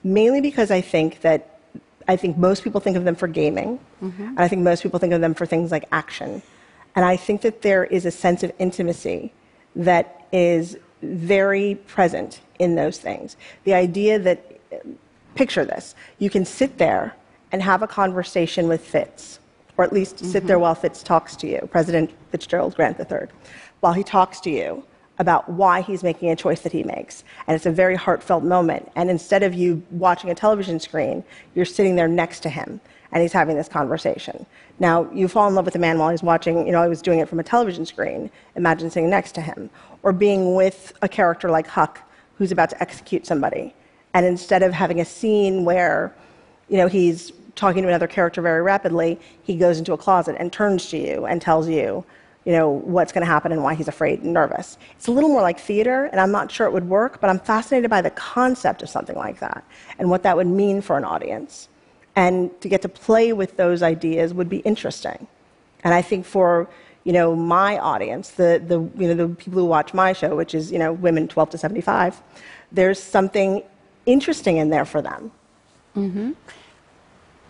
mainly 0.03 0.41
because 0.41 0.71
I 0.71 0.81
think 0.81 1.21
that 1.23 1.54
I 2.07 2.17
think 2.17 2.37
most 2.37 2.63
people 2.65 2.81
think 2.81 2.97
of 2.97 3.05
them 3.05 3.15
for 3.15 3.29
gaming, 3.29 3.79
mm-hmm. 4.03 4.23
and 4.23 4.41
I 4.41 4.49
think 4.49 4.63
most 4.63 4.83
people 4.83 4.99
think 4.99 5.13
of 5.13 5.21
them 5.21 5.35
for 5.35 5.47
things 5.47 5.71
like 5.71 5.85
action. 5.93 6.43
And 6.95 7.05
I 7.05 7.17
think 7.17 7.41
that 7.43 7.63
there 7.63 7.85
is 7.85 8.07
a 8.07 8.11
sense 8.11 8.43
of 8.43 8.53
intimacy 8.59 9.33
that 9.75 10.27
is 10.33 10.77
very 11.03 11.77
present 11.87 12.41
in 12.59 12.75
those 12.77 12.99
things. 12.99 13.37
The 13.65 13.75
idea 13.75 14.19
that, 14.19 14.61
picture 15.35 15.65
this, 15.65 15.95
you 16.19 16.31
can 16.31 16.45
sit 16.45 16.79
there 16.79 17.15
and 17.53 17.63
have 17.63 17.83
a 17.83 17.87
conversation 17.87 18.69
with 18.69 18.85
Fitz, 18.85 19.41
or 19.77 19.85
at 19.85 19.93
least 19.93 20.19
sit 20.19 20.47
there 20.47 20.57
mm-hmm. 20.57 20.63
while 20.63 20.75
Fitz 20.75 21.03
talks 21.03 21.35
to 21.37 21.49
you, 21.49 21.69
President 21.71 22.11
Fitzgerald 22.31 22.77
Grant 22.77 22.99
III, 23.01 23.29
while 23.81 23.93
he 23.93 24.05
talks 24.05 24.41
to 24.41 24.51
you 24.51 24.85
about 25.19 25.49
why 25.49 25.81
he's 25.81 26.03
making 26.03 26.31
a 26.31 26.37
choice 26.37 26.61
that 26.63 26.73
he 26.73 26.83
makes. 26.83 27.25
And 27.47 27.55
it's 27.55 27.67
a 27.67 27.71
very 27.71 27.95
heartfelt 27.95 28.43
moment. 28.43 28.91
And 28.97 29.11
instead 29.11 29.43
of 29.43 29.55
you 29.55 29.83
watching 29.91 30.31
a 30.31 30.35
television 30.35 30.81
screen, 30.81 31.25
you're 31.55 31.65
sitting 31.65 31.97
there 31.97 32.09
next 32.09 32.41
to 32.41 32.49
him 32.49 32.81
and 33.13 33.23
he's 33.23 33.33
having 33.33 33.57
this 33.57 33.69
conversation. 33.69 34.45
Now, 34.81 35.09
you 35.13 35.29
fall 35.29 35.47
in 35.47 35.55
love 35.55 35.67
with 35.67 35.77
a 35.77 35.79
man 35.79 35.99
while 35.99 36.11
he's 36.11 36.23
watching, 36.23 36.67
you 36.67 36.73
know, 36.73 36.83
I 36.83 36.89
was 36.89 37.01
doing 37.01 37.21
it 37.21 37.29
from 37.29 37.39
a 37.39 37.45
television 37.45 37.87
screen. 37.87 38.29
Imagine 38.57 38.91
sitting 38.91 39.09
next 39.09 39.33
to 39.37 39.41
him. 39.41 39.71
Or 40.03 40.13
being 40.13 40.57
with 40.57 40.93
a 41.01 41.09
character 41.09 41.49
like 41.49 41.69
Huck, 41.69 42.01
who's 42.37 42.51
about 42.51 42.71
to 42.71 42.83
execute 42.83 43.25
somebody. 43.25 43.73
And 44.15 44.27
instead 44.27 44.65
of 44.65 44.73
having 44.73 45.01
a 45.01 45.05
scene 45.05 45.65
where, 45.65 46.13
you 46.69 46.77
know, 46.77 46.89
he's 46.89 47.33
talking 47.55 47.83
to 47.83 47.89
another 47.89 48.09
character 48.09 48.43
very 48.43 48.63
rapidly, 48.63 49.21
he 49.45 49.57
goes 49.57 49.79
into 49.79 49.93
a 49.93 49.97
closet 49.97 50.35
and 50.41 50.53
turns 50.53 50.89
to 50.91 50.99
you 50.99 51.25
and 51.25 51.41
tells 51.41 51.69
you, 51.69 52.05
you 52.45 52.53
know, 52.53 52.69
what's 52.71 53.13
going 53.13 53.23
to 53.23 53.31
happen 53.31 53.53
and 53.53 53.63
why 53.63 53.75
he's 53.75 53.89
afraid 53.89 54.23
and 54.23 54.33
nervous. 54.33 54.77
It's 54.97 55.07
a 55.07 55.13
little 55.13 55.31
more 55.31 55.41
like 55.41 55.59
theater, 55.59 56.05
and 56.07 56.21
I'm 56.21 56.31
not 56.31 56.53
sure 56.53 56.67
it 56.67 56.73
would 56.73 56.89
work, 56.89 57.21
but 57.21 57.31
I'm 57.31 57.39
fascinated 57.39 57.89
by 57.91 58.03
the 58.03 58.11
concept 58.11 58.83
of 58.83 58.89
something 58.91 59.17
like 59.17 59.41
that 59.41 59.65
and 59.99 60.11
what 60.11 60.23
that 60.25 60.37
would 60.37 60.47
mean 60.47 60.83
for 60.83 60.99
an 60.99 61.05
audience. 61.05 61.69
And 62.17 62.59
to 62.61 62.69
get 62.69 62.83
to 62.83 62.89
play 62.89 63.33
with 63.33 63.57
those 63.57 63.83
ideas 63.83 64.35
would 64.35 64.49
be 64.49 64.59
interesting. 64.59 65.27
And 65.83 65.95
I 65.95 66.03
think 66.03 66.27
for 66.27 66.69
you 67.05 67.13
know 67.13 67.35
my 67.37 67.79
audience, 67.79 68.31
the, 68.31 68.63
the 68.65 68.81
you 69.01 69.09
know 69.09 69.15
the 69.15 69.35
people 69.35 69.61
who 69.61 69.67
watch 69.67 69.93
my 69.93 70.13
show, 70.13 70.37
which 70.37 70.55
is 70.55 70.71
you 70.71 70.79
know 70.79 70.93
women 70.93 71.29
12 71.29 71.51
to 71.51 71.59
75, 71.59 72.21
there's 72.73 73.03
something 73.03 73.63
interesting 74.07 74.59
in 74.59 74.71
there 74.71 74.85
for 74.85 75.03
them. 75.03 75.31
Mm-hmm. 75.97 76.33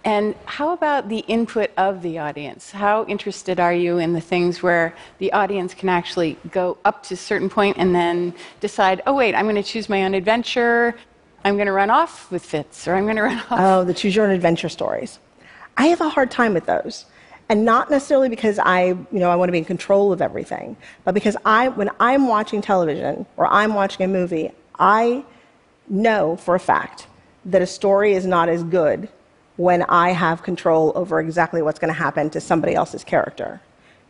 And 0.04 0.34
how 0.44 0.72
about 0.72 1.08
the 1.08 1.20
input 1.20 1.70
of 1.78 2.02
the 2.02 2.18
audience? 2.18 2.70
How 2.70 3.06
interested 3.06 3.58
are 3.58 3.72
you 3.72 3.96
in 3.96 4.12
the 4.12 4.20
things 4.20 4.62
where 4.62 4.94
the 5.18 5.32
audience 5.32 5.72
can 5.72 5.88
actually 5.88 6.36
go 6.50 6.76
up 6.84 7.02
to 7.04 7.14
a 7.14 7.16
certain 7.16 7.48
point 7.48 7.78
and 7.78 7.94
then 7.94 8.34
decide, 8.60 9.00
oh, 9.06 9.14
wait, 9.14 9.34
I'm 9.34 9.46
going 9.46 9.56
to 9.56 9.62
choose 9.62 9.88
my 9.88 10.04
own 10.04 10.12
adventure, 10.12 10.94
I'm 11.42 11.56
going 11.56 11.66
to 11.66 11.72
run 11.72 11.88
off 11.90 12.30
with 12.30 12.44
Fitz, 12.44 12.86
or 12.86 12.94
I'm 12.94 13.04
going 13.04 13.16
to 13.22 13.22
run 13.22 13.38
off? 13.38 13.46
Oh, 13.50 13.84
the 13.84 13.94
choose 13.94 14.14
your 14.14 14.26
own 14.26 14.30
adventure 14.30 14.68
stories. 14.68 15.18
I 15.78 15.86
have 15.86 16.02
a 16.02 16.08
hard 16.10 16.30
time 16.30 16.52
with 16.52 16.66
those. 16.66 17.06
And 17.48 17.64
not 17.64 17.90
necessarily 17.90 18.28
because 18.28 18.58
I, 18.58 18.88
you 18.88 19.06
know, 19.12 19.30
I 19.30 19.36
want 19.36 19.48
to 19.48 19.52
be 19.52 19.58
in 19.58 19.66
control 19.66 20.12
of 20.12 20.22
everything, 20.22 20.76
but 21.04 21.12
because 21.12 21.36
I, 21.44 21.68
when 21.68 21.90
I'm 22.00 22.26
watching 22.26 22.62
television 22.62 23.26
or 23.36 23.46
I'm 23.46 23.74
watching 23.74 24.04
a 24.04 24.08
movie, 24.08 24.50
I 24.78 25.24
know 25.88 26.36
for 26.36 26.54
a 26.54 26.60
fact 26.60 27.06
that 27.44 27.60
a 27.60 27.66
story 27.66 28.14
is 28.14 28.24
not 28.24 28.48
as 28.48 28.62
good 28.62 29.08
when 29.56 29.82
I 29.82 30.10
have 30.10 30.42
control 30.42 30.92
over 30.94 31.20
exactly 31.20 31.62
what's 31.62 31.78
going 31.78 31.92
to 31.92 31.98
happen 31.98 32.30
to 32.30 32.40
somebody 32.40 32.74
else's 32.74 33.04
character. 33.04 33.60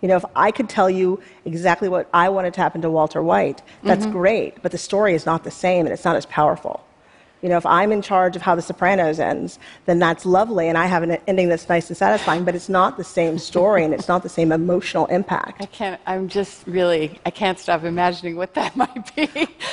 You 0.01 0.09
know, 0.09 0.17
if 0.17 0.25
I 0.37 0.51
could 0.51 0.69
tell 0.69 0.91
you 0.91 1.23
exactly 1.45 1.89
what 1.89 2.09
I 2.13 2.29
wanted 2.29 2.55
to 2.55 2.61
happen 2.61 2.83
to 2.83 2.91
Walter 2.91 3.23
White, 3.23 3.63
that's 3.83 4.03
mm-hmm. 4.03 4.13
great, 4.13 4.63
but 4.63 4.73
the 4.73 4.79
story 4.79 5.15
is 5.15 5.25
not 5.25 5.45
the 5.45 5.51
same 5.51 5.87
and 5.87 5.93
it's 5.93 6.05
not 6.05 6.17
as 6.17 6.27
powerful. 6.27 6.85
You 7.45 7.51
know, 7.51 7.59
if 7.59 7.67
I'm 7.67 7.93
in 7.93 8.01
charge 8.01 8.37
of 8.37 8.41
how 8.41 8.55
The 8.55 8.63
Sopranos 8.63 9.21
ends, 9.21 9.59
then 9.85 9.99
that's 9.99 10.25
lovely, 10.25 10.67
and 10.67 10.79
I 10.79 10.87
have 10.87 11.03
an 11.03 11.19
ending 11.27 11.51
that's 11.51 11.69
nice 11.69 11.91
and 11.91 11.97
satisfying, 11.97 12.43
but 12.43 12.55
it's 12.55 12.71
not 12.71 12.97
the 12.97 13.05
same 13.05 13.39
story 13.39 13.85
and 13.85 13.93
it's 13.93 14.09
not 14.09 14.23
the 14.23 14.31
same 14.31 14.51
emotional 14.51 15.05
impact. 15.07 15.61
I 15.61 15.67
can't, 15.67 16.01
I'm 16.07 16.27
just 16.27 16.67
really, 16.67 17.21
I 17.27 17.31
can't 17.31 17.59
stop 17.59 17.85
imagining 17.85 18.37
what 18.37 18.55
that 18.55 18.75
might 18.83 19.15
be. 19.15 19.29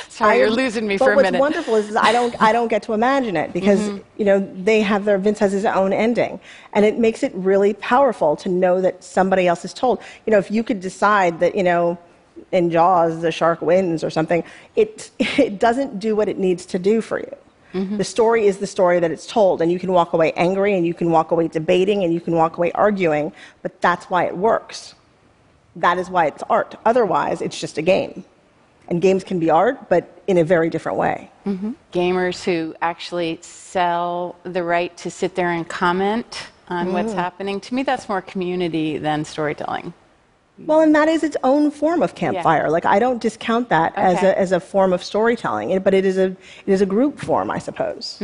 Sorry, 0.09 0.39
you're 0.39 0.49
losing 0.49 0.85
me 0.85 0.97
for 0.97 1.13
a 1.13 1.15
minute. 1.15 1.31
But 1.31 1.39
what's 1.39 1.55
wonderful 1.55 1.75
is, 1.77 1.87
is 1.91 1.95
I 1.95 2.11
don't 2.11 2.35
I 2.41 2.51
don't 2.51 2.67
get 2.67 2.83
to 2.83 2.93
imagine 2.93 3.37
it 3.37 3.53
because 3.53 3.79
Mm-hmm. 3.79 3.99
you 4.17 4.25
know 4.25 4.39
they 4.53 4.81
have 4.81 5.05
their 5.05 5.17
Vince 5.17 5.39
has 5.39 5.53
his 5.53 5.63
own 5.63 5.93
ending, 5.93 6.41
and 6.73 6.83
it 6.83 6.99
makes 6.99 7.23
it 7.23 7.31
really 7.33 7.73
powerful 7.75 8.35
to 8.35 8.49
know 8.49 8.81
that 8.81 9.01
somebody 9.01 9.47
else 9.47 9.63
is 9.63 9.73
told. 9.73 10.01
You 10.25 10.31
know, 10.31 10.39
if 10.39 10.51
you 10.51 10.61
could 10.61 10.81
decide 10.81 11.39
that 11.39 11.55
you 11.55 11.63
know 11.63 11.97
in 12.51 12.69
Jaws 12.69 13.21
the 13.21 13.31
shark 13.31 13.61
wins 13.61 14.03
or 14.03 14.09
something, 14.09 14.43
it 14.75 15.09
it 15.19 15.57
doesn't 15.57 15.99
do 15.99 16.17
what 16.17 16.27
it 16.27 16.37
needs 16.37 16.65
to 16.65 16.77
do 16.77 16.99
for 16.99 17.17
you. 17.19 17.33
Mm-hmm. 17.73 17.97
The 17.97 18.03
story 18.03 18.47
is 18.47 18.57
the 18.57 18.67
story 18.67 18.99
that 18.99 19.11
it's 19.11 19.27
told, 19.27 19.61
and 19.61 19.71
you 19.71 19.79
can 19.79 19.91
walk 19.91 20.13
away 20.13 20.31
angry, 20.33 20.75
and 20.75 20.85
you 20.85 20.93
can 20.93 21.11
walk 21.11 21.31
away 21.31 21.47
debating, 21.47 22.03
and 22.03 22.13
you 22.13 22.21
can 22.21 22.35
walk 22.35 22.57
away 22.57 22.71
arguing, 22.73 23.31
but 23.61 23.81
that's 23.81 24.05
why 24.05 24.25
it 24.25 24.35
works. 24.35 24.95
That 25.75 25.97
is 25.97 26.09
why 26.09 26.27
it's 26.27 26.43
art. 26.49 26.75
Otherwise, 26.85 27.41
it's 27.41 27.59
just 27.59 27.77
a 27.77 27.81
game. 27.81 28.25
And 28.89 29.01
games 29.01 29.23
can 29.23 29.39
be 29.39 29.49
art, 29.49 29.87
but 29.87 30.21
in 30.27 30.37
a 30.37 30.43
very 30.43 30.69
different 30.69 30.97
way. 30.97 31.31
Gamers 31.93 32.43
who 32.43 32.75
actually 32.81 33.39
sell 33.41 34.35
the 34.43 34.63
right 34.63 34.95
to 34.97 35.09
sit 35.09 35.35
there 35.35 35.49
and 35.49 35.67
comment 35.67 36.47
on 36.67 36.87
Mm. 36.87 36.93
what's 36.93 37.13
happening. 37.13 37.61
To 37.61 37.73
me, 37.73 37.83
that's 37.83 38.09
more 38.09 38.21
community 38.21 38.97
than 38.97 39.23
storytelling. 39.23 39.93
Well, 40.65 40.81
and 40.81 40.93
that 40.95 41.07
is 41.07 41.23
its 41.23 41.37
own 41.43 41.71
form 41.71 42.01
of 42.03 42.15
campfire. 42.15 42.69
Like 42.69 42.85
I 42.85 42.99
don't 42.99 43.21
discount 43.21 43.69
that 43.69 43.93
as, 43.95 44.21
a, 44.23 44.37
as 44.39 44.51
a 44.51 44.59
form 44.59 44.93
of 44.93 45.03
storytelling, 45.03 45.77
but 45.79 45.93
it 45.93 46.05
is 46.05 46.17
a 46.17 46.27
it 46.65 46.67
is 46.67 46.81
a 46.81 46.85
group 46.85 47.19
form, 47.19 47.49
I 47.51 47.59
suppose. 47.59 48.17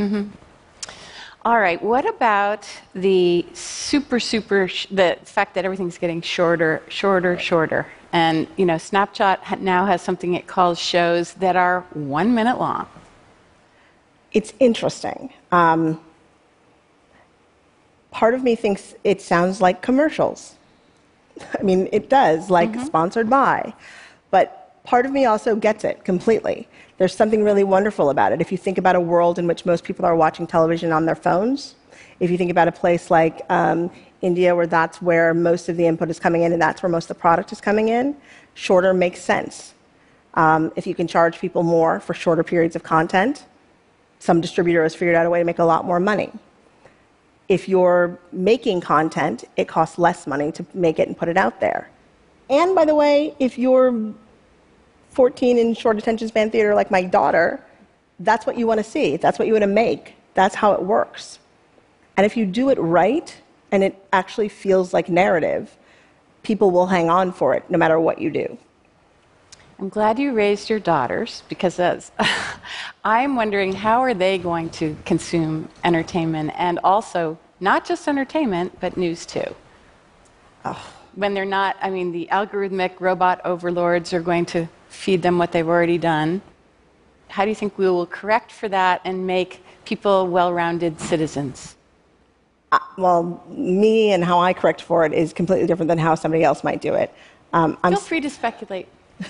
All 1.46 1.60
right, 1.60 1.82
what 1.82 2.06
about 2.06 2.68
the 2.94 3.46
super, 3.54 4.20
super, 4.20 4.68
sh- 4.68 4.88
the 4.92 5.18
fact 5.24 5.56
that 5.56 5.64
everything's 5.64 5.98
getting 5.98 6.22
shorter, 6.22 6.82
shorter, 6.90 7.40
shorter? 7.40 7.88
And, 8.12 8.48
you 8.58 8.66
know, 8.66 8.76
Snapchat 8.76 9.62
now 9.62 9.86
has 9.86 10.02
something 10.02 10.34
it 10.34 10.48
calls 10.48 10.78
shows 10.78 11.36
that 11.36 11.56
are 11.56 11.86
one 11.94 12.36
minute 12.36 12.60
long. 12.60 12.88
It's 14.34 14.54
interesting. 14.60 15.32
Um, 15.54 16.02
part 18.12 18.34
of 18.34 18.44
me 18.44 18.56
thinks 18.58 18.94
it 19.06 19.22
sounds 19.22 19.62
like 19.62 19.82
commercials. 19.82 20.57
I 21.60 21.64
mean, 21.64 21.90
it 21.92 22.10
does, 22.10 22.50
like 22.50 22.80
sponsored 22.82 23.30
by. 23.30 23.74
But 24.32 24.84
part 24.84 25.06
of 25.06 25.12
me 25.12 25.26
also 25.26 25.56
gets 25.56 25.84
it 25.84 26.04
completely. 26.04 26.68
There's 26.98 27.14
something 27.14 27.44
really 27.44 27.64
wonderful 27.64 28.10
about 28.10 28.32
it. 28.32 28.42
If 28.42 28.52
you 28.52 28.58
think 28.58 28.78
about 28.78 28.96
a 28.96 29.02
world 29.02 29.38
in 29.38 29.48
which 29.48 29.66
most 29.66 29.84
people 29.84 30.06
are 30.06 30.16
watching 30.16 30.48
television 30.48 30.92
on 30.92 31.06
their 31.06 31.16
phones, 31.16 31.76
if 32.20 32.32
you 32.32 32.38
think 32.38 32.52
about 32.52 32.68
a 32.68 32.72
place 32.72 33.12
like 33.12 33.42
um, 33.50 33.92
India, 34.22 34.56
where 34.56 34.68
that's 34.68 35.02
where 35.02 35.34
most 35.34 35.70
of 35.70 35.78
the 35.78 35.86
input 35.86 36.10
is 36.10 36.20
coming 36.20 36.42
in 36.44 36.54
and 36.54 36.62
that's 36.62 36.82
where 36.82 36.90
most 36.90 37.06
of 37.06 37.10
the 37.10 37.22
product 37.22 37.52
is 37.52 37.62
coming 37.62 37.90
in, 37.90 38.16
shorter 38.56 38.94
makes 38.94 39.22
sense. 39.22 39.74
Um, 40.34 40.72
if 40.76 40.88
you 40.88 40.96
can 40.96 41.08
charge 41.08 41.40
people 41.40 41.64
more 41.64 42.00
for 42.00 42.14
shorter 42.14 42.44
periods 42.44 42.76
of 42.76 42.84
content, 42.84 43.46
some 44.20 44.42
distributor 44.42 44.84
has 44.84 44.96
figured 44.96 45.16
out 45.16 45.26
a 45.26 45.30
way 45.30 45.40
to 45.40 45.46
make 45.46 45.60
a 45.60 45.64
lot 45.64 45.86
more 45.86 46.00
money. 46.00 46.32
If 47.50 47.70
you're 47.70 48.20
making 48.32 48.82
content, 48.82 49.46
it 49.56 49.68
costs 49.68 49.98
less 49.98 50.28
money 50.28 50.52
to 50.52 50.66
make 50.74 51.00
it 51.00 51.08
and 51.08 51.18
put 51.18 51.30
it 51.30 51.38
out 51.38 51.60
there. 51.62 51.90
And 52.50 52.76
by 52.76 52.86
the 52.86 52.96
way, 52.96 53.36
if 53.40 53.58
you're 53.58 54.14
14 55.12 55.58
in 55.58 55.74
short 55.74 55.98
attention 55.98 56.28
span 56.28 56.52
theater 56.52 56.76
like 56.76 56.92
my 56.92 57.04
daughter, 57.04 57.64
that's 58.20 58.46
what 58.46 58.58
you 58.58 58.68
want 58.68 58.80
to 58.80 58.84
see. 58.84 59.18
That's 59.18 59.40
what 59.40 59.48
you 59.48 59.54
want 59.54 59.64
to 59.64 59.68
make. 59.68 60.16
That's 60.34 60.56
how 60.56 60.74
it 60.74 60.84
works. 60.84 61.40
And 62.16 62.26
if 62.26 62.36
you 62.36 62.46
do 62.46 62.70
it 62.70 62.78
right 62.80 63.36
and 63.72 63.84
it 63.84 63.96
actually 64.12 64.50
feels 64.50 64.94
like 64.94 65.10
narrative, 65.10 65.76
people 66.44 66.72
will 66.72 66.88
hang 66.88 67.10
on 67.10 67.32
for 67.32 67.54
it 67.54 67.70
no 67.70 67.78
matter 67.78 68.00
what 68.00 68.20
you 68.20 68.30
do. 68.30 68.58
I'm 69.80 69.90
glad 69.90 70.18
you 70.18 70.34
raised 70.34 70.72
your 70.72 70.80
daughters 70.80 71.44
because 71.50 71.76
that's, 71.76 72.12
I'm 73.04 73.36
wondering 73.36 73.74
how 73.74 74.02
are 74.02 74.16
they 74.16 74.40
going 74.40 74.72
to 74.72 74.98
consume 75.06 75.70
entertainment 75.84 76.52
and 76.56 76.80
also 76.84 77.38
not 77.60 77.86
just 77.86 78.08
entertainment, 78.08 78.80
but 78.80 78.98
news 78.98 79.26
too. 79.26 79.56
When 81.14 81.36
they're 81.36 81.46
not, 81.46 81.78
I 81.80 81.92
mean, 81.92 82.12
the 82.12 82.28
algorithmic 82.32 83.00
robot 83.00 83.40
overlords 83.46 84.14
are 84.14 84.20
going 84.20 84.46
to 84.48 84.68
feed 84.90 85.22
them 85.22 85.38
what 85.38 85.52
they've 85.52 85.68
already 85.68 86.00
done. 86.00 86.42
How 87.28 87.44
do 87.44 87.50
you 87.50 87.56
think 87.56 87.78
we 87.78 87.88
will 87.88 88.08
correct 88.08 88.52
for 88.52 88.68
that 88.70 89.02
and 89.06 89.28
make 89.28 89.64
people 89.86 90.28
well 90.28 90.52
rounded 90.52 91.00
citizens? 91.00 91.76
Uh, 92.72 92.80
well, 92.98 93.44
me 93.48 94.12
and 94.12 94.24
how 94.24 94.40
I 94.40 94.54
correct 94.54 94.82
for 94.82 95.06
it 95.06 95.14
is 95.14 95.34
completely 95.34 95.68
different 95.68 95.88
than 95.88 96.00
how 96.00 96.16
somebody 96.16 96.44
else 96.44 96.64
might 96.64 96.82
do 96.82 96.96
it. 96.96 97.14
Um, 97.54 97.78
I'm 97.84 97.94
Feel 97.94 98.02
free 98.02 98.22
to 98.22 98.30
speculate. 98.30 98.88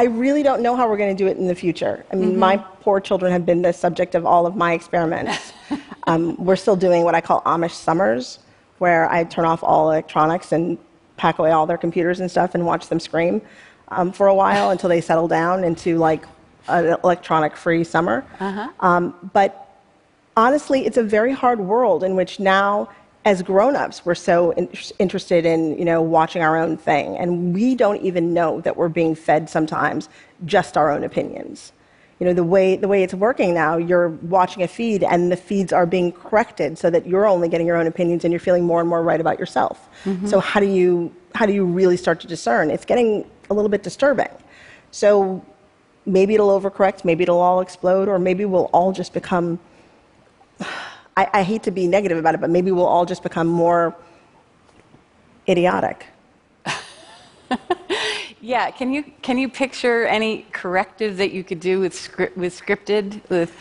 I 0.00 0.04
really 0.04 0.42
don't 0.42 0.62
know 0.62 0.76
how 0.76 0.88
we're 0.88 0.96
going 0.96 1.14
to 1.14 1.24
do 1.24 1.28
it 1.28 1.36
in 1.36 1.46
the 1.46 1.54
future. 1.54 2.06
I 2.10 2.16
mean, 2.16 2.38
my 2.38 2.56
poor 2.56 3.00
children 3.00 3.30
have 3.32 3.44
been 3.44 3.60
the 3.60 3.74
subject 3.74 4.14
of 4.14 4.24
all 4.24 4.46
of 4.46 4.56
my 4.56 4.72
experiments. 4.72 5.52
um, 6.06 6.42
we're 6.42 6.56
still 6.56 6.74
doing 6.74 7.04
what 7.04 7.14
I 7.14 7.20
call 7.20 7.42
Amish 7.42 7.72
summers, 7.72 8.38
where 8.78 9.10
I 9.10 9.24
turn 9.24 9.44
off 9.44 9.62
all 9.62 9.90
electronics 9.90 10.52
and 10.52 10.78
pack 11.18 11.38
away 11.38 11.50
all 11.50 11.66
their 11.66 11.76
computers 11.76 12.18
and 12.20 12.30
stuff 12.30 12.54
and 12.54 12.64
watch 12.64 12.88
them 12.88 12.98
scream 12.98 13.42
um, 13.88 14.10
for 14.10 14.28
a 14.28 14.34
while 14.34 14.70
until 14.74 14.88
they 14.88 15.02
settle 15.02 15.28
down 15.28 15.64
into 15.64 15.98
like 15.98 16.24
an 16.68 16.96
electronic 17.04 17.54
free 17.54 17.84
summer. 17.84 18.24
Um, 18.80 19.30
but 19.34 19.76
honestly, 20.34 20.86
it's 20.86 20.96
a 20.96 21.02
very 21.02 21.32
hard 21.32 21.60
world 21.60 22.04
in 22.04 22.16
which 22.16 22.40
now, 22.40 22.88
as 23.24 23.42
grown-ups, 23.42 24.04
we're 24.06 24.14
so 24.14 24.52
in- 24.52 24.68
interested 24.98 25.44
in 25.44 25.78
you 25.78 25.84
know 25.84 26.00
watching 26.00 26.42
our 26.42 26.56
own 26.56 26.76
thing, 26.76 27.16
and 27.16 27.54
we 27.54 27.74
don't 27.74 28.00
even 28.02 28.32
know 28.32 28.60
that 28.62 28.76
we're 28.76 28.88
being 28.88 29.14
fed 29.14 29.50
sometimes 29.50 30.08
just 30.46 30.76
our 30.76 30.90
own 30.90 31.04
opinions. 31.04 31.72
You 32.18 32.26
know 32.26 32.32
the 32.34 32.44
way 32.44 32.76
the 32.76 32.88
way 32.88 33.02
it's 33.02 33.14
working 33.14 33.54
now, 33.54 33.76
you're 33.76 34.08
watching 34.08 34.62
a 34.62 34.68
feed, 34.68 35.02
and 35.04 35.30
the 35.30 35.36
feeds 35.36 35.72
are 35.72 35.86
being 35.86 36.12
corrected 36.12 36.78
so 36.78 36.90
that 36.90 37.06
you're 37.06 37.26
only 37.26 37.48
getting 37.48 37.66
your 37.66 37.76
own 37.76 37.86
opinions, 37.86 38.24
and 38.24 38.32
you're 38.32 38.40
feeling 38.40 38.64
more 38.64 38.80
and 38.80 38.88
more 38.88 39.02
right 39.02 39.20
about 39.20 39.38
yourself. 39.38 39.88
Mm-hmm. 40.04 40.26
So 40.26 40.40
how 40.40 40.60
do 40.60 40.66
you 40.66 41.14
how 41.34 41.46
do 41.46 41.52
you 41.52 41.64
really 41.64 41.96
start 41.96 42.20
to 42.20 42.26
discern? 42.26 42.70
It's 42.70 42.84
getting 42.84 43.30
a 43.50 43.54
little 43.54 43.68
bit 43.68 43.82
disturbing. 43.82 44.28
So 44.92 45.44
maybe 46.06 46.34
it'll 46.34 46.58
overcorrect, 46.58 47.04
maybe 47.04 47.22
it'll 47.22 47.40
all 47.40 47.60
explode, 47.60 48.08
or 48.08 48.18
maybe 48.18 48.44
we'll 48.44 48.70
all 48.72 48.92
just 48.92 49.12
become. 49.12 49.58
I, 51.20 51.40
I 51.40 51.42
hate 51.42 51.62
to 51.64 51.70
be 51.70 51.86
negative 51.86 52.18
about 52.18 52.34
it, 52.34 52.40
but 52.40 52.50
maybe 52.50 52.70
we'll 52.72 52.86
all 52.86 53.04
just 53.04 53.22
become 53.22 53.46
more 53.46 53.94
idiotic. 55.48 56.06
Yeah, 58.42 58.70
can 58.70 58.90
you 58.90 59.04
can 59.20 59.36
you 59.36 59.50
picture 59.50 60.06
any 60.06 60.46
corrective 60.50 61.18
that 61.18 61.30
you 61.32 61.44
could 61.44 61.60
do 61.60 61.78
with 61.78 61.92
script 61.94 62.38
with 62.38 62.58
scripted 62.58 63.20
with 63.28 63.54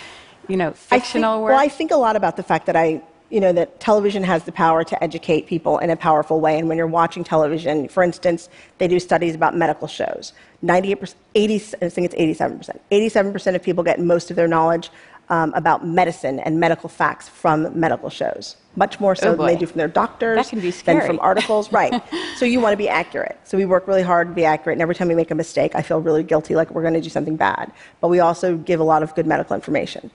you 0.48 0.56
know 0.56 0.70
I 0.70 0.72
think, 0.72 1.04
fictional 1.04 1.42
work? 1.42 1.52
Well, 1.52 1.60
I 1.60 1.68
think 1.68 1.92
a 1.92 1.98
lot 1.98 2.16
about 2.16 2.38
the 2.38 2.44
fact 2.44 2.66
that 2.68 2.78
I, 2.78 3.02
you 3.30 3.42
know, 3.42 3.52
that 3.52 3.82
television 3.82 4.24
has 4.24 4.46
the 4.46 4.54
power 4.54 4.86
to 4.86 5.04
educate 5.04 5.48
people 5.48 5.80
in 5.80 5.90
a 5.90 5.98
powerful 5.98 6.40
way. 6.40 6.58
And 6.58 6.70
when 6.70 6.78
you're 6.78 6.88
watching 6.88 7.26
television, 7.26 7.90
for 7.90 8.04
instance, 8.04 8.48
they 8.78 8.88
do 8.88 9.02
studies 9.02 9.36
about 9.36 9.54
medical 9.54 9.88
shows. 9.88 10.32
98%, 10.64 11.14
80, 11.36 11.56
I 11.82 11.90
think 11.90 12.14
it's 12.14 12.40
87%. 12.42 12.80
87% 12.90 13.56
of 13.56 13.62
people 13.62 13.84
get 13.84 14.00
most 14.00 14.30
of 14.30 14.38
their 14.38 14.48
knowledge 14.48 14.92
um, 15.30 15.54
about 15.54 15.86
medicine 15.86 16.40
and 16.40 16.60
medical 16.60 16.90
facts 16.90 17.30
from 17.30 17.80
medical 17.80 18.10
shows, 18.10 18.56
much 18.76 19.00
more 19.00 19.16
so 19.16 19.30
Oh, 19.30 19.36
than 19.36 19.46
they 19.46 19.56
do 19.56 19.66
from 19.66 19.78
their 19.78 19.88
doctors, 19.88 20.38
That 20.38 20.50
can 20.50 20.60
be 20.60 20.72
than 20.72 21.06
from 21.06 21.20
articles. 21.20 21.72
right. 21.72 22.02
So 22.38 22.46
you 22.46 22.60
want 22.60 22.74
to 22.74 22.78
be 22.78 22.90
accurate. 22.90 23.40
So 23.44 23.58
we 23.58 23.66
work 23.66 23.88
really 23.88 24.02
hard 24.02 24.30
to 24.30 24.34
be 24.34 24.46
accurate, 24.46 24.76
and 24.76 24.82
every 24.82 24.96
time 24.96 25.08
we 25.08 25.16
make 25.16 25.32
a 25.32 25.36
mistake, 25.36 25.74
I 25.76 25.82
feel 25.82 26.02
really 26.02 26.24
guilty, 26.24 26.56
like 26.56 26.72
we're 26.72 26.82
going 26.82 26.96
to 26.96 27.02
do 27.02 27.10
something 27.10 27.36
bad. 27.36 27.72
But 28.02 28.08
we 28.08 28.20
also 28.20 28.58
give 28.58 28.80
a 28.80 28.84
lot 28.84 29.04
of 29.04 29.14
good 29.16 29.28
medical 29.28 29.56
information 29.56 30.10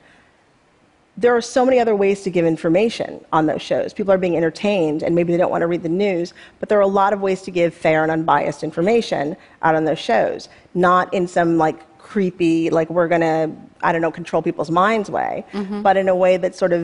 there 1.17 1.37
are 1.37 1.41
so 1.41 1.65
many 1.65 1.79
other 1.79 1.95
ways 1.95 2.23
to 2.23 2.31
give 2.31 2.45
information 2.45 3.25
on 3.33 3.47
those 3.47 3.63
shows. 3.63 3.93
People 3.93 4.13
are 4.13 4.19
being 4.19 4.37
entertained, 4.37 5.03
and 5.03 5.15
maybe 5.15 5.33
they 5.33 5.39
don't 5.39 5.51
want 5.51 5.63
to 5.63 5.67
read 5.67 5.83
the 5.83 5.89
news, 5.89 6.35
but 6.59 6.69
there 6.69 6.79
are 6.79 6.83
a 6.83 6.87
lot 6.87 7.13
of 7.13 7.21
ways 7.21 7.43
to 7.43 7.51
give 7.53 7.73
fair 7.73 8.03
and 8.03 8.11
unbiased 8.11 8.65
information 8.65 9.37
out 9.63 9.77
on 9.77 9.85
those 9.85 9.99
shows, 9.99 10.49
not 10.75 11.13
in 11.15 11.29
some 11.29 11.57
like 11.57 11.81
creepy, 12.15 12.71
like 12.71 12.89
we're 12.91 13.09
going 13.09 13.23
to, 13.23 13.51
I 13.83 13.91
don't 13.91 14.01
know, 14.01 14.13
control 14.13 14.41
people's 14.41 14.71
minds 14.71 15.11
way, 15.11 15.45
mm-hmm. 15.51 15.83
but 15.83 15.97
in 15.97 16.09
a 16.09 16.15
way 16.15 16.37
that's 16.37 16.57
sort 16.57 16.73
of 16.73 16.83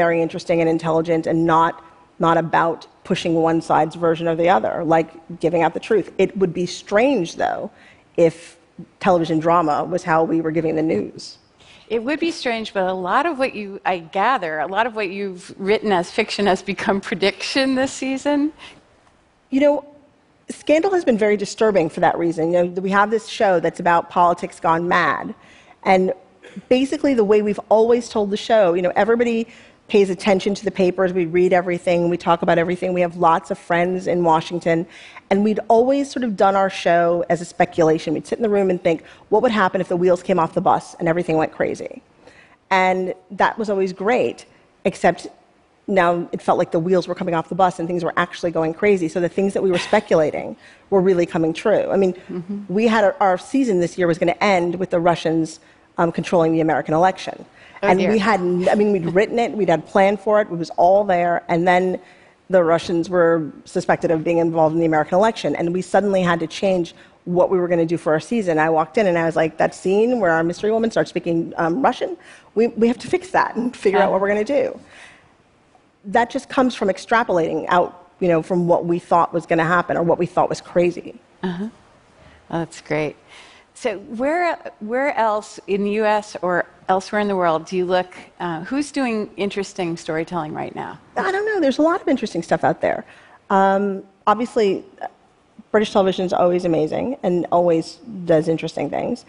very 0.00 0.20
interesting 0.20 0.60
and 0.60 0.68
intelligent 0.68 1.24
and 1.24 1.46
not, 1.46 1.84
not 2.18 2.36
about 2.36 2.88
pushing 3.04 3.34
one 3.34 3.60
side's 3.60 3.94
version 3.94 4.26
or 4.26 4.34
the 4.34 4.48
other, 4.48 4.82
like 4.82 5.38
giving 5.38 5.62
out 5.62 5.72
the 5.72 5.78
truth. 5.78 6.12
It 6.18 6.36
would 6.36 6.52
be 6.52 6.66
strange, 6.66 7.36
though, 7.36 7.70
if 8.16 8.58
television 8.98 9.38
drama 9.38 9.84
was 9.84 10.02
how 10.02 10.24
we 10.24 10.40
were 10.40 10.50
giving 10.50 10.74
the 10.74 10.82
news. 10.82 11.38
It 11.88 12.02
would 12.02 12.18
be 12.18 12.32
strange, 12.32 12.74
but 12.74 12.82
a 12.82 12.92
lot 12.92 13.24
of 13.24 13.38
what 13.38 13.54
you, 13.54 13.80
I 13.86 13.98
gather, 13.98 14.58
a 14.58 14.66
lot 14.66 14.88
of 14.88 14.96
what 14.96 15.10
you've 15.10 15.54
written 15.58 15.92
as 15.92 16.10
fiction 16.10 16.46
has 16.46 16.60
become 16.60 17.00
prediction 17.00 17.76
this 17.76 17.92
season. 17.92 18.52
You 19.50 19.60
know, 19.60 19.91
Scandal 20.50 20.92
has 20.92 21.04
been 21.04 21.18
very 21.18 21.36
disturbing 21.36 21.88
for 21.88 22.00
that 22.00 22.18
reason. 22.18 22.52
You 22.52 22.64
know, 22.64 22.80
we 22.80 22.90
have 22.90 23.10
this 23.10 23.28
show 23.28 23.60
that's 23.60 23.80
about 23.80 24.10
politics 24.10 24.60
gone 24.60 24.88
mad. 24.88 25.34
And 25.84 26.12
basically, 26.68 27.14
the 27.14 27.24
way 27.24 27.42
we've 27.42 27.60
always 27.68 28.08
told 28.08 28.30
the 28.30 28.36
show, 28.36 28.74
you 28.74 28.82
know, 28.82 28.92
everybody 28.96 29.48
pays 29.88 30.10
attention 30.10 30.54
to 30.54 30.64
the 30.64 30.70
papers, 30.70 31.12
we 31.12 31.26
read 31.26 31.52
everything, 31.52 32.08
we 32.08 32.16
talk 32.16 32.40
about 32.40 32.56
everything, 32.56 32.94
we 32.94 33.02
have 33.02 33.16
lots 33.16 33.50
of 33.50 33.58
friends 33.58 34.06
in 34.06 34.24
Washington. 34.24 34.86
And 35.28 35.44
we'd 35.44 35.60
always 35.68 36.10
sort 36.10 36.24
of 36.24 36.36
done 36.36 36.56
our 36.56 36.70
show 36.70 37.24
as 37.28 37.40
a 37.40 37.44
speculation. 37.44 38.14
We'd 38.14 38.26
sit 38.26 38.38
in 38.38 38.42
the 38.42 38.48
room 38.48 38.70
and 38.70 38.82
think, 38.82 39.04
what 39.28 39.42
would 39.42 39.52
happen 39.52 39.80
if 39.80 39.88
the 39.88 39.96
wheels 39.96 40.22
came 40.22 40.38
off 40.38 40.54
the 40.54 40.60
bus 40.60 40.94
and 40.98 41.08
everything 41.08 41.36
went 41.36 41.52
crazy? 41.52 42.02
And 42.70 43.14
that 43.32 43.58
was 43.58 43.68
always 43.68 43.92
great, 43.92 44.46
except 44.84 45.26
now 45.92 46.28
it 46.32 46.42
felt 46.42 46.58
like 46.58 46.72
the 46.72 46.78
wheels 46.78 47.06
were 47.06 47.14
coming 47.14 47.34
off 47.34 47.48
the 47.48 47.54
bus 47.54 47.78
and 47.78 47.86
things 47.86 48.02
were 48.02 48.14
actually 48.16 48.50
going 48.50 48.74
crazy. 48.74 49.08
So 49.08 49.20
the 49.20 49.28
things 49.28 49.54
that 49.54 49.62
we 49.62 49.70
were 49.70 49.78
speculating 49.78 50.56
were 50.90 51.00
really 51.00 51.26
coming 51.26 51.52
true. 51.52 51.90
I 51.90 51.96
mean, 51.96 52.14
we 52.68 52.86
had 52.86 53.04
our, 53.04 53.16
our 53.20 53.38
season 53.38 53.80
this 53.80 53.98
year 53.98 54.06
was 54.06 54.18
going 54.18 54.32
to 54.32 54.44
end 54.44 54.76
with 54.76 54.90
the 54.90 55.00
Russians 55.00 55.60
um, 55.98 56.10
controlling 56.10 56.52
the 56.52 56.60
American 56.60 56.94
election. 56.94 57.44
Oh, 57.82 57.88
and 57.88 57.98
dear. 57.98 58.10
we 58.10 58.18
had, 58.18 58.40
I 58.40 58.74
mean, 58.74 58.92
we'd 58.92 59.06
written 59.06 59.38
it, 59.38 59.52
we'd 59.52 59.68
had 59.68 59.86
planned 59.86 60.20
for 60.20 60.40
it, 60.40 60.48
it 60.50 60.56
was 60.56 60.70
all 60.70 61.04
there. 61.04 61.44
And 61.48 61.66
then 61.66 62.00
the 62.48 62.62
Russians 62.62 63.08
were 63.08 63.50
suspected 63.64 64.10
of 64.10 64.24
being 64.24 64.38
involved 64.38 64.74
in 64.74 64.80
the 64.80 64.86
American 64.86 65.16
election. 65.16 65.56
And 65.56 65.72
we 65.72 65.82
suddenly 65.82 66.22
had 66.22 66.40
to 66.40 66.46
change 66.46 66.94
what 67.24 67.50
we 67.50 67.58
were 67.58 67.68
going 67.68 67.78
to 67.78 67.86
do 67.86 67.96
for 67.96 68.12
our 68.12 68.20
season. 68.20 68.58
I 68.58 68.68
walked 68.68 68.98
in 68.98 69.06
and 69.06 69.16
I 69.16 69.26
was 69.26 69.36
like, 69.36 69.56
that 69.58 69.74
scene 69.74 70.18
where 70.18 70.32
our 70.32 70.42
mystery 70.42 70.72
woman 70.72 70.90
starts 70.90 71.10
speaking 71.10 71.52
um, 71.56 71.82
Russian, 71.82 72.16
we, 72.54 72.68
we 72.68 72.88
have 72.88 72.98
to 72.98 73.08
fix 73.08 73.30
that 73.30 73.54
and 73.56 73.74
figure 73.76 74.00
out 74.00 74.10
what 74.10 74.20
we're 74.20 74.28
going 74.28 74.44
to 74.44 74.62
do 74.62 74.80
that 76.06 76.30
just 76.30 76.48
comes 76.48 76.74
from 76.74 76.88
extrapolating 76.88 77.66
out, 77.68 78.10
you 78.20 78.28
know, 78.28 78.42
from 78.42 78.66
what 78.66 78.86
we 78.86 78.98
thought 78.98 79.32
was 79.32 79.46
going 79.46 79.58
to 79.58 79.64
happen 79.64 79.96
or 79.96 80.02
what 80.02 80.18
we 80.18 80.26
thought 80.26 80.48
was 80.48 80.60
crazy. 80.60 81.18
Uh 81.42 81.68
Oh, 82.50 82.58
that's 82.58 82.80
great. 82.82 83.16
So, 83.74 83.98
where, 83.98 84.58
where 84.80 85.16
else 85.16 85.58
in 85.66 85.84
the 85.84 85.92
US 86.02 86.36
or 86.42 86.66
elsewhere 86.88 87.20
in 87.20 87.28
the 87.28 87.36
world 87.36 87.66
do 87.66 87.76
you 87.76 87.86
look? 87.86 88.14
Uh, 88.38 88.62
who's 88.64 88.92
doing 88.92 89.30
interesting 89.36 89.96
storytelling 89.96 90.52
right 90.52 90.74
now? 90.74 90.98
I 91.16 91.32
don't 91.32 91.46
know. 91.46 91.60
There's 91.60 91.78
a 91.78 91.82
lot 91.82 92.00
of 92.02 92.08
interesting 92.08 92.42
stuff 92.42 92.62
out 92.62 92.80
there. 92.80 93.04
Um, 93.48 94.04
obviously, 94.26 94.84
uh, 95.00 95.06
British 95.70 95.92
television 95.92 96.26
is 96.26 96.32
always 96.34 96.66
amazing 96.66 97.16
and 97.22 97.46
always 97.50 97.96
does 98.26 98.46
interesting 98.48 98.90
things. 98.90 99.24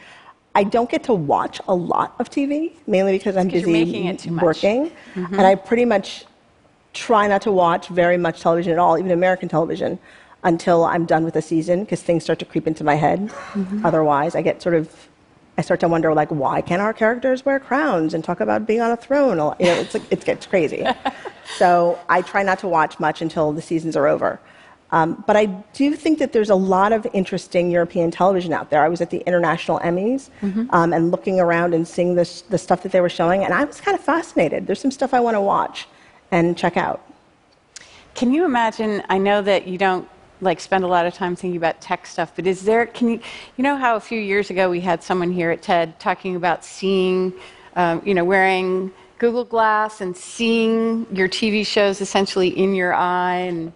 I 0.56 0.63
don't 0.65 0.89
get 0.89 1.04
to 1.06 1.13
watch 1.13 1.60
a 1.67 1.74
lot 1.74 2.13
of 2.19 2.30
TV, 2.30 2.74
mainly 2.86 3.13
because 3.13 3.38
I'm 3.38 3.47
busy 3.47 3.71
making 3.71 4.06
it 4.06 4.19
too 4.19 4.32
much. 4.32 4.62
Mm-hmm. 4.62 5.21
working, 5.21 5.36
and 5.38 5.41
I 5.47 5.56
pretty 5.56 5.86
much 5.86 6.26
try 6.93 7.27
not 7.27 7.41
to 7.41 7.51
watch 7.51 7.88
very 7.88 8.17
much 8.17 8.41
television 8.41 8.71
at 8.71 8.79
all, 8.79 8.97
even 8.97 9.12
American 9.12 9.49
television, 9.49 9.99
until 10.43 10.86
I'm 10.86 11.06
done 11.06 11.23
with 11.23 11.34
the 11.34 11.41
season 11.41 11.84
because 11.84 12.01
things 12.01 12.23
start 12.23 12.39
to 12.39 12.45
creep 12.45 12.67
into 12.67 12.84
my 12.84 12.95
head. 12.95 13.29
Mm-hmm. 13.29 13.86
Otherwise, 13.86 14.36
I 14.36 14.41
get 14.41 14.62
sort 14.62 14.75
of, 14.75 15.10
I 15.58 15.62
start 15.62 15.79
to 15.82 15.88
wonder 15.88 16.13
like, 16.13 16.29
why 16.29 16.62
can't 16.62 16.82
our 16.82 16.93
characters 16.93 17.45
wear 17.45 17.60
crowns 17.60 18.13
and 18.13 18.23
talk 18.23 18.39
about 18.39 18.67
being 18.67 18.82
on 18.82 18.91
a 18.91 18.97
throne? 18.97 19.38
You 19.60 19.65
know, 19.65 19.75
it's 19.79 19.93
like, 19.93 20.12
it 20.12 20.23
gets 20.25 20.45
crazy. 20.45 20.86
so 21.58 21.99
I 22.10 22.21
try 22.21 22.43
not 22.43 22.60
to 22.60 22.67
watch 22.67 22.99
much 22.99 23.21
until 23.21 23.51
the 23.51 23.62
seasons 23.62 23.95
are 23.95 24.08
over. 24.08 24.39
Um, 24.91 25.23
but 25.25 25.36
I 25.36 25.45
do 25.45 25.95
think 25.95 26.19
that 26.19 26.34
there's 26.34 26.51
a 26.51 26.56
lot 26.56 26.91
of 26.91 27.08
interesting 27.13 27.71
European 27.71 28.12
television 28.12 28.53
out 28.53 28.69
there. 28.69 28.84
I 28.84 28.89
was 28.89 29.01
at 29.01 29.10
the 29.10 29.23
International 29.25 29.79
Emmys 29.79 30.29
um, 30.71 30.93
and 30.93 31.10
looking 31.10 31.39
around 31.39 31.73
and 31.73 31.88
seeing 31.88 32.13
this, 32.13 32.43
the 32.43 32.60
stuff 32.60 32.84
that 32.84 32.91
they 32.91 33.01
were 33.01 33.10
showing, 33.10 33.43
and 33.43 33.56
I 33.56 33.63
was 33.63 33.82
kind 33.82 33.97
of 33.97 34.03
fascinated. 34.03 34.67
There's 34.67 34.79
some 34.79 34.91
stuff 34.91 35.12
I 35.15 35.19
want 35.19 35.34
to 35.34 35.41
watch 35.41 35.88
and 36.34 36.58
check 36.58 36.78
out. 36.78 37.00
Can 38.15 38.34
you 38.34 38.43
imagine? 38.43 39.04
I 39.08 39.19
know 39.19 39.41
that 39.43 39.67
you 39.67 39.78
don't 39.78 40.10
like 40.41 40.60
spend 40.60 40.84
a 40.84 40.88
lot 40.88 41.06
of 41.06 41.13
time 41.13 41.36
thinking 41.36 41.58
about 41.58 41.80
tech 41.80 42.06
stuff, 42.08 42.34
but 42.36 42.48
is 42.48 42.63
there? 42.63 42.88
Can 42.88 43.08
you? 43.08 43.19
You 43.56 43.63
know 43.63 43.78
how 43.78 43.96
a 43.96 44.00
few 44.00 44.19
years 44.19 44.50
ago 44.50 44.69
we 44.69 44.82
had 44.82 45.04
someone 45.04 45.32
here 45.32 45.52
at 45.52 45.62
TED 45.62 46.00
talking 46.00 46.36
about 46.36 46.65
seeing, 46.65 47.34
um, 47.76 48.02
you 48.04 48.15
know, 48.15 48.26
wearing 48.26 48.91
Google 49.19 49.46
Glass 49.46 50.02
and 50.02 50.17
seeing 50.17 51.06
your 51.12 51.30
TV 51.30 51.65
shows 51.65 52.02
essentially 52.02 52.50
in 52.50 52.74
your 52.74 52.93
eye. 52.96 53.36
And 53.36 53.72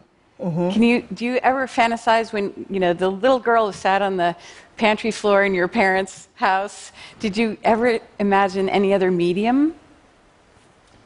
can 0.71 0.81
you? 0.81 1.03
Do 1.13 1.25
you 1.25 1.37
ever 1.37 1.67
fantasize 1.67 2.33
when 2.33 2.65
you 2.71 2.79
know 2.79 2.93
the 2.93 3.09
little 3.09 3.39
girl 3.39 3.67
who 3.67 3.71
sat 3.71 4.01
on 4.01 4.17
the 4.17 4.35
pantry 4.77 5.11
floor 5.11 5.43
in 5.43 5.53
your 5.53 5.67
parents' 5.67 6.27
house? 6.35 6.91
Did 7.19 7.37
you 7.37 7.57
ever 7.63 7.99
imagine 8.19 8.67
any 8.67 8.95
other 8.95 9.11
medium, 9.11 9.75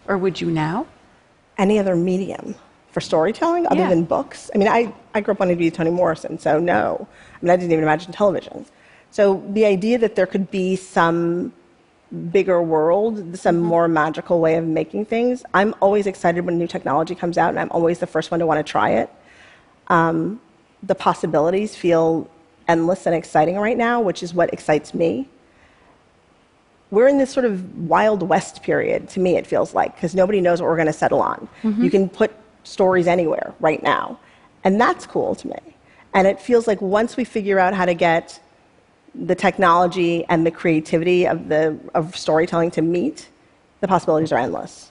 or 0.07 0.17
would 0.17 0.39
you 0.39 0.49
now? 0.49 0.87
Any 1.61 1.77
other 1.77 1.95
medium 1.95 2.55
for 2.89 3.01
storytelling 3.01 3.67
other 3.67 3.81
Yeah. 3.81 3.89
than 3.89 4.03
books? 4.03 4.49
I 4.53 4.57
mean, 4.57 4.67
I, 4.67 4.91
I 5.13 5.21
grew 5.21 5.33
up 5.33 5.39
wanting 5.39 5.55
to 5.55 5.59
be 5.59 5.69
Toni 5.69 5.91
Morrison, 5.91 6.39
so 6.39 6.59
no. 6.59 7.07
I 7.07 7.37
mean, 7.45 7.51
I 7.51 7.55
didn't 7.55 7.71
even 7.71 7.83
imagine 7.83 8.11
television. 8.11 8.65
So 9.11 9.43
the 9.47 9.65
idea 9.65 9.99
that 9.99 10.15
there 10.15 10.25
could 10.25 10.49
be 10.49 10.75
some 10.75 11.53
bigger 12.31 12.59
world, 12.63 13.37
some 13.37 13.59
more 13.59 13.87
magical 13.87 14.39
way 14.39 14.55
of 14.55 14.65
making 14.65 15.05
things, 15.05 15.43
I'm 15.53 15.75
always 15.81 16.07
excited 16.07 16.43
when 16.47 16.57
new 16.57 16.65
technology 16.67 17.13
comes 17.13 17.37
out, 17.37 17.49
and 17.49 17.59
I'm 17.59 17.69
always 17.71 17.99
the 17.99 18.07
first 18.07 18.31
one 18.31 18.39
to 18.39 18.47
want 18.47 18.65
to 18.65 18.69
try 18.69 18.89
it. 19.01 19.11
Um, 19.87 20.41
the 20.81 20.95
possibilities 20.95 21.75
feel 21.75 22.27
endless 22.67 23.05
and 23.05 23.13
exciting 23.13 23.55
right 23.57 23.77
now, 23.77 24.01
which 24.01 24.23
is 24.23 24.33
what 24.33 24.51
excites 24.51 24.95
me. 24.95 25.29
We're 26.91 27.07
in 27.07 27.17
this 27.17 27.31
sort 27.31 27.45
of 27.45 27.77
Wild 27.89 28.21
West 28.21 28.63
period, 28.63 29.09
to 29.09 29.19
me, 29.19 29.37
it 29.37 29.47
feels 29.47 29.73
like, 29.73 29.95
because 29.95 30.13
nobody 30.13 30.41
knows 30.41 30.61
what 30.61 30.67
we're 30.67 30.75
going 30.75 30.87
to 30.87 30.93
settle 30.93 31.21
on. 31.21 31.47
Mm-hmm. 31.63 31.83
You 31.83 31.89
can 31.89 32.09
put 32.09 32.31
stories 32.63 33.07
anywhere 33.07 33.53
right 33.59 33.81
now, 33.81 34.19
and 34.63 34.79
that's 34.79 35.07
cool 35.07 35.33
to 35.35 35.47
me. 35.47 35.57
And 36.13 36.27
it 36.27 36.39
feels 36.39 36.67
like 36.67 36.81
once 36.81 37.15
we 37.15 37.23
figure 37.23 37.57
out 37.57 37.73
how 37.73 37.85
to 37.85 37.93
get 37.93 38.39
the 39.15 39.35
technology 39.35 40.25
and 40.25 40.45
the 40.45 40.51
creativity 40.51 41.25
of, 41.25 41.47
the, 41.47 41.79
of 41.95 42.15
storytelling 42.15 42.71
to 42.71 42.81
meet, 42.81 43.29
the 43.79 43.87
possibilities 43.87 44.31
are 44.33 44.37
endless. 44.37 44.90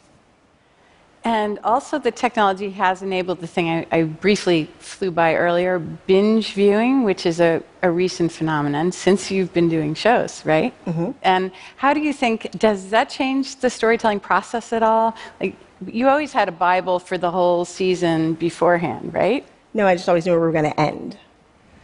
And 1.22 1.58
also, 1.64 1.98
the 1.98 2.10
technology 2.10 2.70
has 2.70 3.02
enabled 3.02 3.40
the 3.40 3.46
thing 3.46 3.68
I, 3.68 3.86
I 3.92 4.02
briefly 4.04 4.70
flew 4.78 5.10
by 5.10 5.34
earlier 5.34 5.78
binge 5.78 6.54
viewing, 6.54 7.02
which 7.02 7.26
is 7.26 7.40
a, 7.40 7.62
a 7.82 7.90
recent 7.90 8.32
phenomenon 8.32 8.90
since 8.90 9.30
you've 9.30 9.52
been 9.52 9.68
doing 9.68 9.92
shows, 9.94 10.44
right? 10.46 10.72
Mm-hmm. 10.86 11.10
And 11.22 11.52
how 11.76 11.92
do 11.92 12.00
you 12.00 12.14
think, 12.14 12.50
does 12.52 12.88
that 12.90 13.10
change 13.10 13.56
the 13.56 13.68
storytelling 13.68 14.20
process 14.20 14.72
at 14.72 14.82
all? 14.82 15.14
Like, 15.40 15.56
you 15.86 16.08
always 16.08 16.32
had 16.32 16.48
a 16.48 16.52
Bible 16.52 16.98
for 16.98 17.18
the 17.18 17.30
whole 17.30 17.66
season 17.66 18.34
beforehand, 18.34 19.12
right? 19.12 19.46
No, 19.74 19.86
I 19.86 19.96
just 19.96 20.08
always 20.08 20.24
knew 20.24 20.32
where 20.32 20.40
we 20.40 20.46
were 20.46 20.52
going 20.52 20.72
to 20.72 20.80
end. 20.80 21.18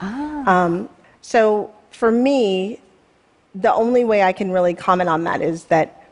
Um, 0.00 0.88
so 1.20 1.74
for 1.90 2.10
me, 2.10 2.80
the 3.54 3.72
only 3.72 4.04
way 4.04 4.22
I 4.22 4.32
can 4.32 4.50
really 4.50 4.74
comment 4.74 5.08
on 5.08 5.24
that 5.24 5.40
is 5.40 5.64
that 5.64 6.05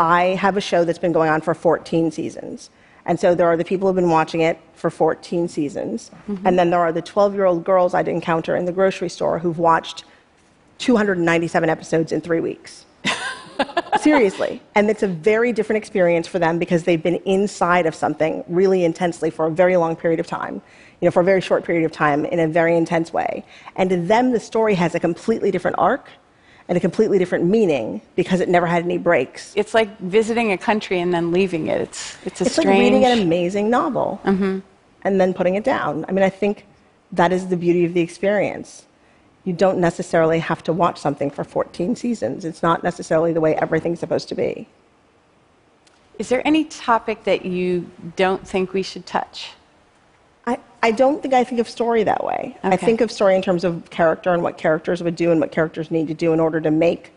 I 0.00 0.34
have 0.36 0.56
a 0.56 0.62
show 0.62 0.84
that's 0.84 0.98
been 0.98 1.12
going 1.12 1.28
on 1.28 1.42
for 1.42 1.52
14 1.52 2.10
seasons. 2.10 2.70
And 3.04 3.20
so 3.20 3.34
there 3.34 3.46
are 3.46 3.56
the 3.56 3.66
people 3.66 3.86
who've 3.86 3.94
been 3.94 4.08
watching 4.08 4.40
it 4.40 4.58
for 4.72 4.88
14 4.88 5.46
seasons. 5.46 6.10
Mm-hmm. 6.26 6.46
And 6.46 6.58
then 6.58 6.70
there 6.70 6.80
are 6.80 6.90
the 6.90 7.02
12 7.02 7.34
year 7.34 7.44
old 7.44 7.64
girls 7.64 7.92
I'd 7.92 8.08
encounter 8.08 8.56
in 8.56 8.64
the 8.64 8.72
grocery 8.72 9.10
store 9.10 9.38
who've 9.38 9.58
watched 9.58 10.04
297 10.78 11.68
episodes 11.68 12.12
in 12.12 12.22
three 12.22 12.40
weeks. 12.40 12.86
Seriously. 14.00 14.62
And 14.74 14.88
it's 14.88 15.02
a 15.02 15.06
very 15.06 15.52
different 15.52 15.76
experience 15.76 16.26
for 16.26 16.38
them 16.38 16.58
because 16.58 16.84
they've 16.84 17.02
been 17.02 17.20
inside 17.26 17.84
of 17.84 17.94
something 17.94 18.42
really 18.48 18.84
intensely 18.84 19.28
for 19.28 19.46
a 19.46 19.50
very 19.50 19.76
long 19.76 19.96
period 19.96 20.18
of 20.18 20.26
time, 20.26 20.54
you 20.54 21.06
know, 21.06 21.10
for 21.10 21.20
a 21.20 21.24
very 21.24 21.42
short 21.42 21.64
period 21.64 21.84
of 21.84 21.92
time 21.92 22.24
in 22.24 22.40
a 22.40 22.48
very 22.48 22.74
intense 22.74 23.12
way. 23.12 23.44
And 23.76 23.90
to 23.90 24.00
them, 24.00 24.32
the 24.32 24.40
story 24.40 24.74
has 24.76 24.94
a 24.94 25.00
completely 25.00 25.50
different 25.50 25.76
arc. 25.78 26.08
And 26.70 26.76
a 26.76 26.80
completely 26.80 27.18
different 27.18 27.44
meaning 27.44 28.00
because 28.14 28.40
it 28.40 28.48
never 28.48 28.64
had 28.64 28.84
any 28.84 28.96
breaks. 28.96 29.52
It's 29.56 29.74
like 29.74 29.98
visiting 29.98 30.52
a 30.52 30.56
country 30.56 31.00
and 31.00 31.12
then 31.12 31.32
leaving 31.32 31.66
it. 31.66 31.80
It's, 31.80 32.16
it's 32.24 32.40
a 32.40 32.44
It's 32.44 32.52
strange. 32.52 32.68
like 32.68 32.78
reading 32.78 33.04
an 33.04 33.18
amazing 33.18 33.68
novel 33.68 34.20
mm-hmm. 34.24 34.60
and 35.02 35.20
then 35.20 35.34
putting 35.34 35.56
it 35.56 35.64
down. 35.64 36.04
I 36.08 36.12
mean, 36.12 36.22
I 36.22 36.30
think 36.30 36.66
that 37.10 37.32
is 37.32 37.48
the 37.48 37.56
beauty 37.56 37.84
of 37.84 37.92
the 37.92 38.00
experience. 38.00 38.86
You 39.42 39.52
don't 39.52 39.78
necessarily 39.78 40.38
have 40.38 40.62
to 40.62 40.72
watch 40.72 41.00
something 41.00 41.28
for 41.28 41.42
14 41.42 41.96
seasons. 41.96 42.44
It's 42.44 42.62
not 42.62 42.84
necessarily 42.84 43.32
the 43.32 43.40
way 43.40 43.56
everything's 43.56 43.98
supposed 43.98 44.28
to 44.28 44.36
be. 44.36 44.68
Is 46.20 46.28
there 46.28 46.46
any 46.46 46.66
topic 46.66 47.24
that 47.24 47.44
you 47.44 47.90
don't 48.14 48.46
think 48.46 48.74
we 48.74 48.84
should 48.84 49.06
touch? 49.06 49.54
I, 50.82 50.90
don't 50.90 51.22
think 51.22 51.34
I 51.34 51.44
think 51.44 51.60
of 51.60 51.68
story 51.68 52.02
that 52.04 52.24
way. 52.24 52.56
I 52.62 52.76
think 52.76 53.00
of 53.00 53.10
story 53.10 53.36
in 53.36 53.42
terms 53.42 53.64
of 53.64 53.90
character 53.90 54.32
and 54.32 54.42
what 54.42 54.58
characters 54.58 55.02
would 55.02 55.16
do 55.16 55.30
and 55.30 55.40
what 55.40 55.52
characters 55.52 55.90
need 55.90 56.08
to 56.08 56.14
do 56.14 56.32
in 56.32 56.40
order 56.40 56.60
to 56.60 56.70
make 56.70 57.12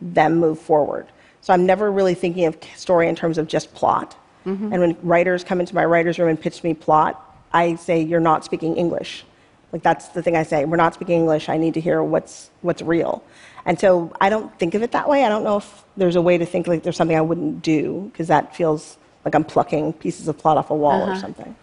them 0.00 0.36
move 0.36 0.58
forward. 0.58 1.06
So 1.40 1.52
I'm 1.52 1.66
never 1.66 1.90
really 1.90 2.14
thinking 2.14 2.46
of 2.46 2.56
story 2.76 3.08
in 3.08 3.16
terms 3.16 3.38
of 3.38 3.48
just 3.48 3.74
plot. 3.74 4.16
Mm-hmm. 4.46 4.72
And 4.72 4.80
when 4.80 4.96
writers 5.02 5.44
come 5.44 5.60
into 5.60 5.74
my 5.74 5.84
writer's 5.84 6.18
room 6.18 6.28
and 6.28 6.40
pitch 6.40 6.62
me 6.62 6.74
plot, 6.74 7.24
I 7.52 7.76
say, 7.76 8.00
You're 8.02 8.20
not 8.20 8.44
speaking 8.44 8.76
English. 8.76 9.24
Like 9.72 9.82
that's 9.82 10.08
the 10.08 10.22
thing 10.22 10.36
I 10.36 10.44
say. 10.44 10.64
We're 10.64 10.76
not 10.76 10.94
speaking 10.94 11.20
English. 11.20 11.48
I 11.48 11.58
need 11.58 11.74
to 11.74 11.80
hear 11.80 12.02
what's 12.02 12.50
what's 12.62 12.82
real. 12.82 13.22
And 13.66 13.78
so 13.78 14.12
I 14.20 14.30
don't 14.30 14.56
think 14.58 14.74
of 14.74 14.82
it 14.82 14.92
that 14.92 15.08
way. 15.08 15.24
I 15.24 15.28
don't 15.28 15.44
know 15.44 15.58
if 15.58 15.84
there's 15.96 16.16
a 16.16 16.22
way 16.22 16.38
to 16.38 16.46
think 16.46 16.66
like 16.66 16.82
there's 16.82 16.96
something 16.96 17.16
I 17.16 17.20
wouldn't 17.20 17.62
do 17.62 18.08
because 18.10 18.28
that 18.28 18.56
feels 18.56 18.96
like 19.24 19.34
I'm 19.34 19.44
plucking 19.44 19.94
pieces 19.94 20.26
of 20.28 20.38
plot 20.38 20.56
off 20.56 20.70
a 20.70 20.74
wall 20.74 21.02
or 21.02 21.10
uh-huh. 21.10 21.20
something. 21.20 21.54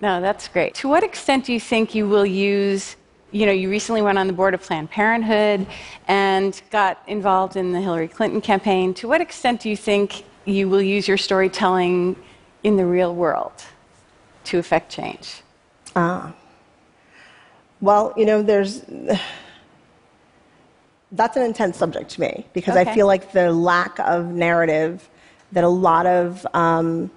No, 0.00 0.20
that's 0.20 0.48
great. 0.48 0.74
To 0.76 0.88
what 0.88 1.02
extent 1.02 1.46
do 1.46 1.52
you 1.52 1.60
think 1.60 1.94
you 1.94 2.08
will 2.08 2.26
use? 2.26 2.96
You 3.32 3.46
know, 3.46 3.52
you 3.52 3.70
recently 3.70 4.02
went 4.02 4.18
on 4.18 4.26
the 4.26 4.32
board 4.32 4.54
of 4.54 4.62
Planned 4.62 4.90
Parenthood 4.90 5.66
and 6.06 6.60
got 6.70 7.02
involved 7.06 7.56
in 7.56 7.72
the 7.72 7.80
Hillary 7.80 8.08
Clinton 8.08 8.40
campaign. 8.40 8.94
To 8.94 9.08
what 9.08 9.20
extent 9.20 9.60
do 9.62 9.70
you 9.70 9.76
think 9.76 10.24
you 10.44 10.68
will 10.68 10.82
use 10.82 11.08
your 11.08 11.16
storytelling 11.16 12.16
in 12.62 12.76
the 12.76 12.84
real 12.84 13.14
world 13.14 13.64
to 14.44 14.58
affect 14.58 14.92
change? 14.92 15.42
Ah. 15.94 16.34
Well, 17.80 18.12
you 18.16 18.26
know, 18.26 18.42
there's. 18.42 18.82
That's 21.12 21.36
an 21.36 21.44
intense 21.44 21.76
subject 21.78 22.10
to 22.10 22.20
me 22.20 22.46
because 22.52 22.76
I 22.76 22.84
feel 22.92 23.06
like 23.06 23.32
the 23.32 23.52
lack 23.52 23.98
of 24.00 24.26
narrative 24.26 25.08
that 25.52 25.62
a 25.64 25.68
lot 25.68 26.04
of 26.04 26.46
um, 26.52 27.10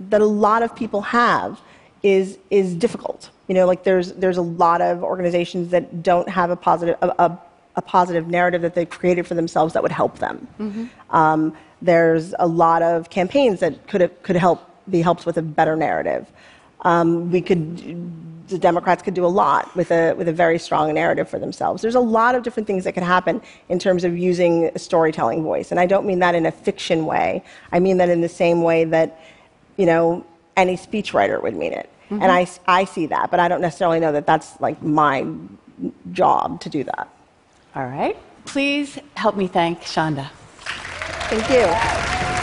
that 0.00 0.20
a 0.20 0.26
lot 0.26 0.62
of 0.62 0.74
people 0.74 1.02
have 1.02 1.60
is 2.04 2.38
is 2.50 2.74
difficult. 2.74 3.30
You 3.48 3.54
know, 3.54 3.66
like 3.66 3.82
there's 3.82 4.12
there's 4.12 4.36
a 4.36 4.42
lot 4.42 4.80
of 4.80 5.02
organizations 5.02 5.70
that 5.70 6.02
don't 6.04 6.28
have 6.28 6.50
a 6.50 6.56
positive 6.56 6.96
a, 7.02 7.08
a, 7.18 7.38
a 7.76 7.82
positive 7.82 8.28
narrative 8.28 8.62
that 8.62 8.74
they've 8.76 8.88
created 8.88 9.26
for 9.26 9.34
themselves 9.34 9.72
that 9.72 9.82
would 9.82 9.90
help 9.90 10.18
them. 10.20 10.46
Um, 11.10 11.56
there's 11.82 12.34
a 12.38 12.46
lot 12.46 12.82
of 12.82 13.10
campaigns 13.10 13.58
that 13.60 13.88
could 13.88 14.08
could 14.22 14.36
help 14.36 14.70
be 14.88 15.00
helped 15.00 15.26
with 15.26 15.38
a 15.38 15.42
better 15.42 15.74
narrative. 15.74 16.30
Um, 16.82 17.30
we 17.32 17.40
could 17.40 18.48
the 18.48 18.58
Democrats 18.58 19.02
could 19.02 19.14
do 19.14 19.24
a 19.24 19.28
lot 19.42 19.74
with 19.74 19.90
a 19.90 20.12
with 20.12 20.28
a 20.28 20.32
very 20.32 20.58
strong 20.58 20.92
narrative 20.92 21.28
for 21.28 21.38
themselves. 21.38 21.80
There's 21.80 21.94
a 21.94 22.00
lot 22.00 22.34
of 22.34 22.42
different 22.42 22.66
things 22.66 22.84
that 22.84 22.92
could 22.92 23.02
happen 23.02 23.40
in 23.70 23.78
terms 23.78 24.04
of 24.04 24.16
using 24.18 24.70
a 24.74 24.78
storytelling 24.78 25.42
voice, 25.42 25.70
and 25.70 25.80
I 25.80 25.86
don't 25.86 26.06
mean 26.06 26.18
that 26.18 26.34
in 26.34 26.44
a 26.44 26.52
fiction 26.52 27.06
way. 27.06 27.42
I 27.72 27.80
mean 27.80 27.96
that 27.96 28.10
in 28.10 28.20
the 28.20 28.28
same 28.28 28.62
way 28.62 28.84
that 28.84 29.18
you 29.78 29.86
know 29.86 30.26
any 30.56 30.76
speechwriter 30.76 31.42
would 31.42 31.56
mean 31.56 31.72
it, 31.72 31.88
and 32.10 32.24
I 32.24 32.46
I 32.66 32.84
see 32.84 33.06
that, 33.06 33.30
but 33.30 33.40
I 33.40 33.48
don't 33.48 33.60
necessarily 33.60 34.00
know 34.00 34.12
that 34.12 34.26
that's 34.26 34.60
like 34.60 34.82
my 34.82 35.26
job 36.12 36.60
to 36.60 36.68
do 36.68 36.84
that. 36.84 37.08
All 37.74 37.86
right. 37.86 38.16
Please 38.44 38.98
help 39.16 39.36
me 39.36 39.46
thank 39.46 39.80
Shonda. 39.80 40.28
Thank 41.30 41.50
you. 41.50 42.33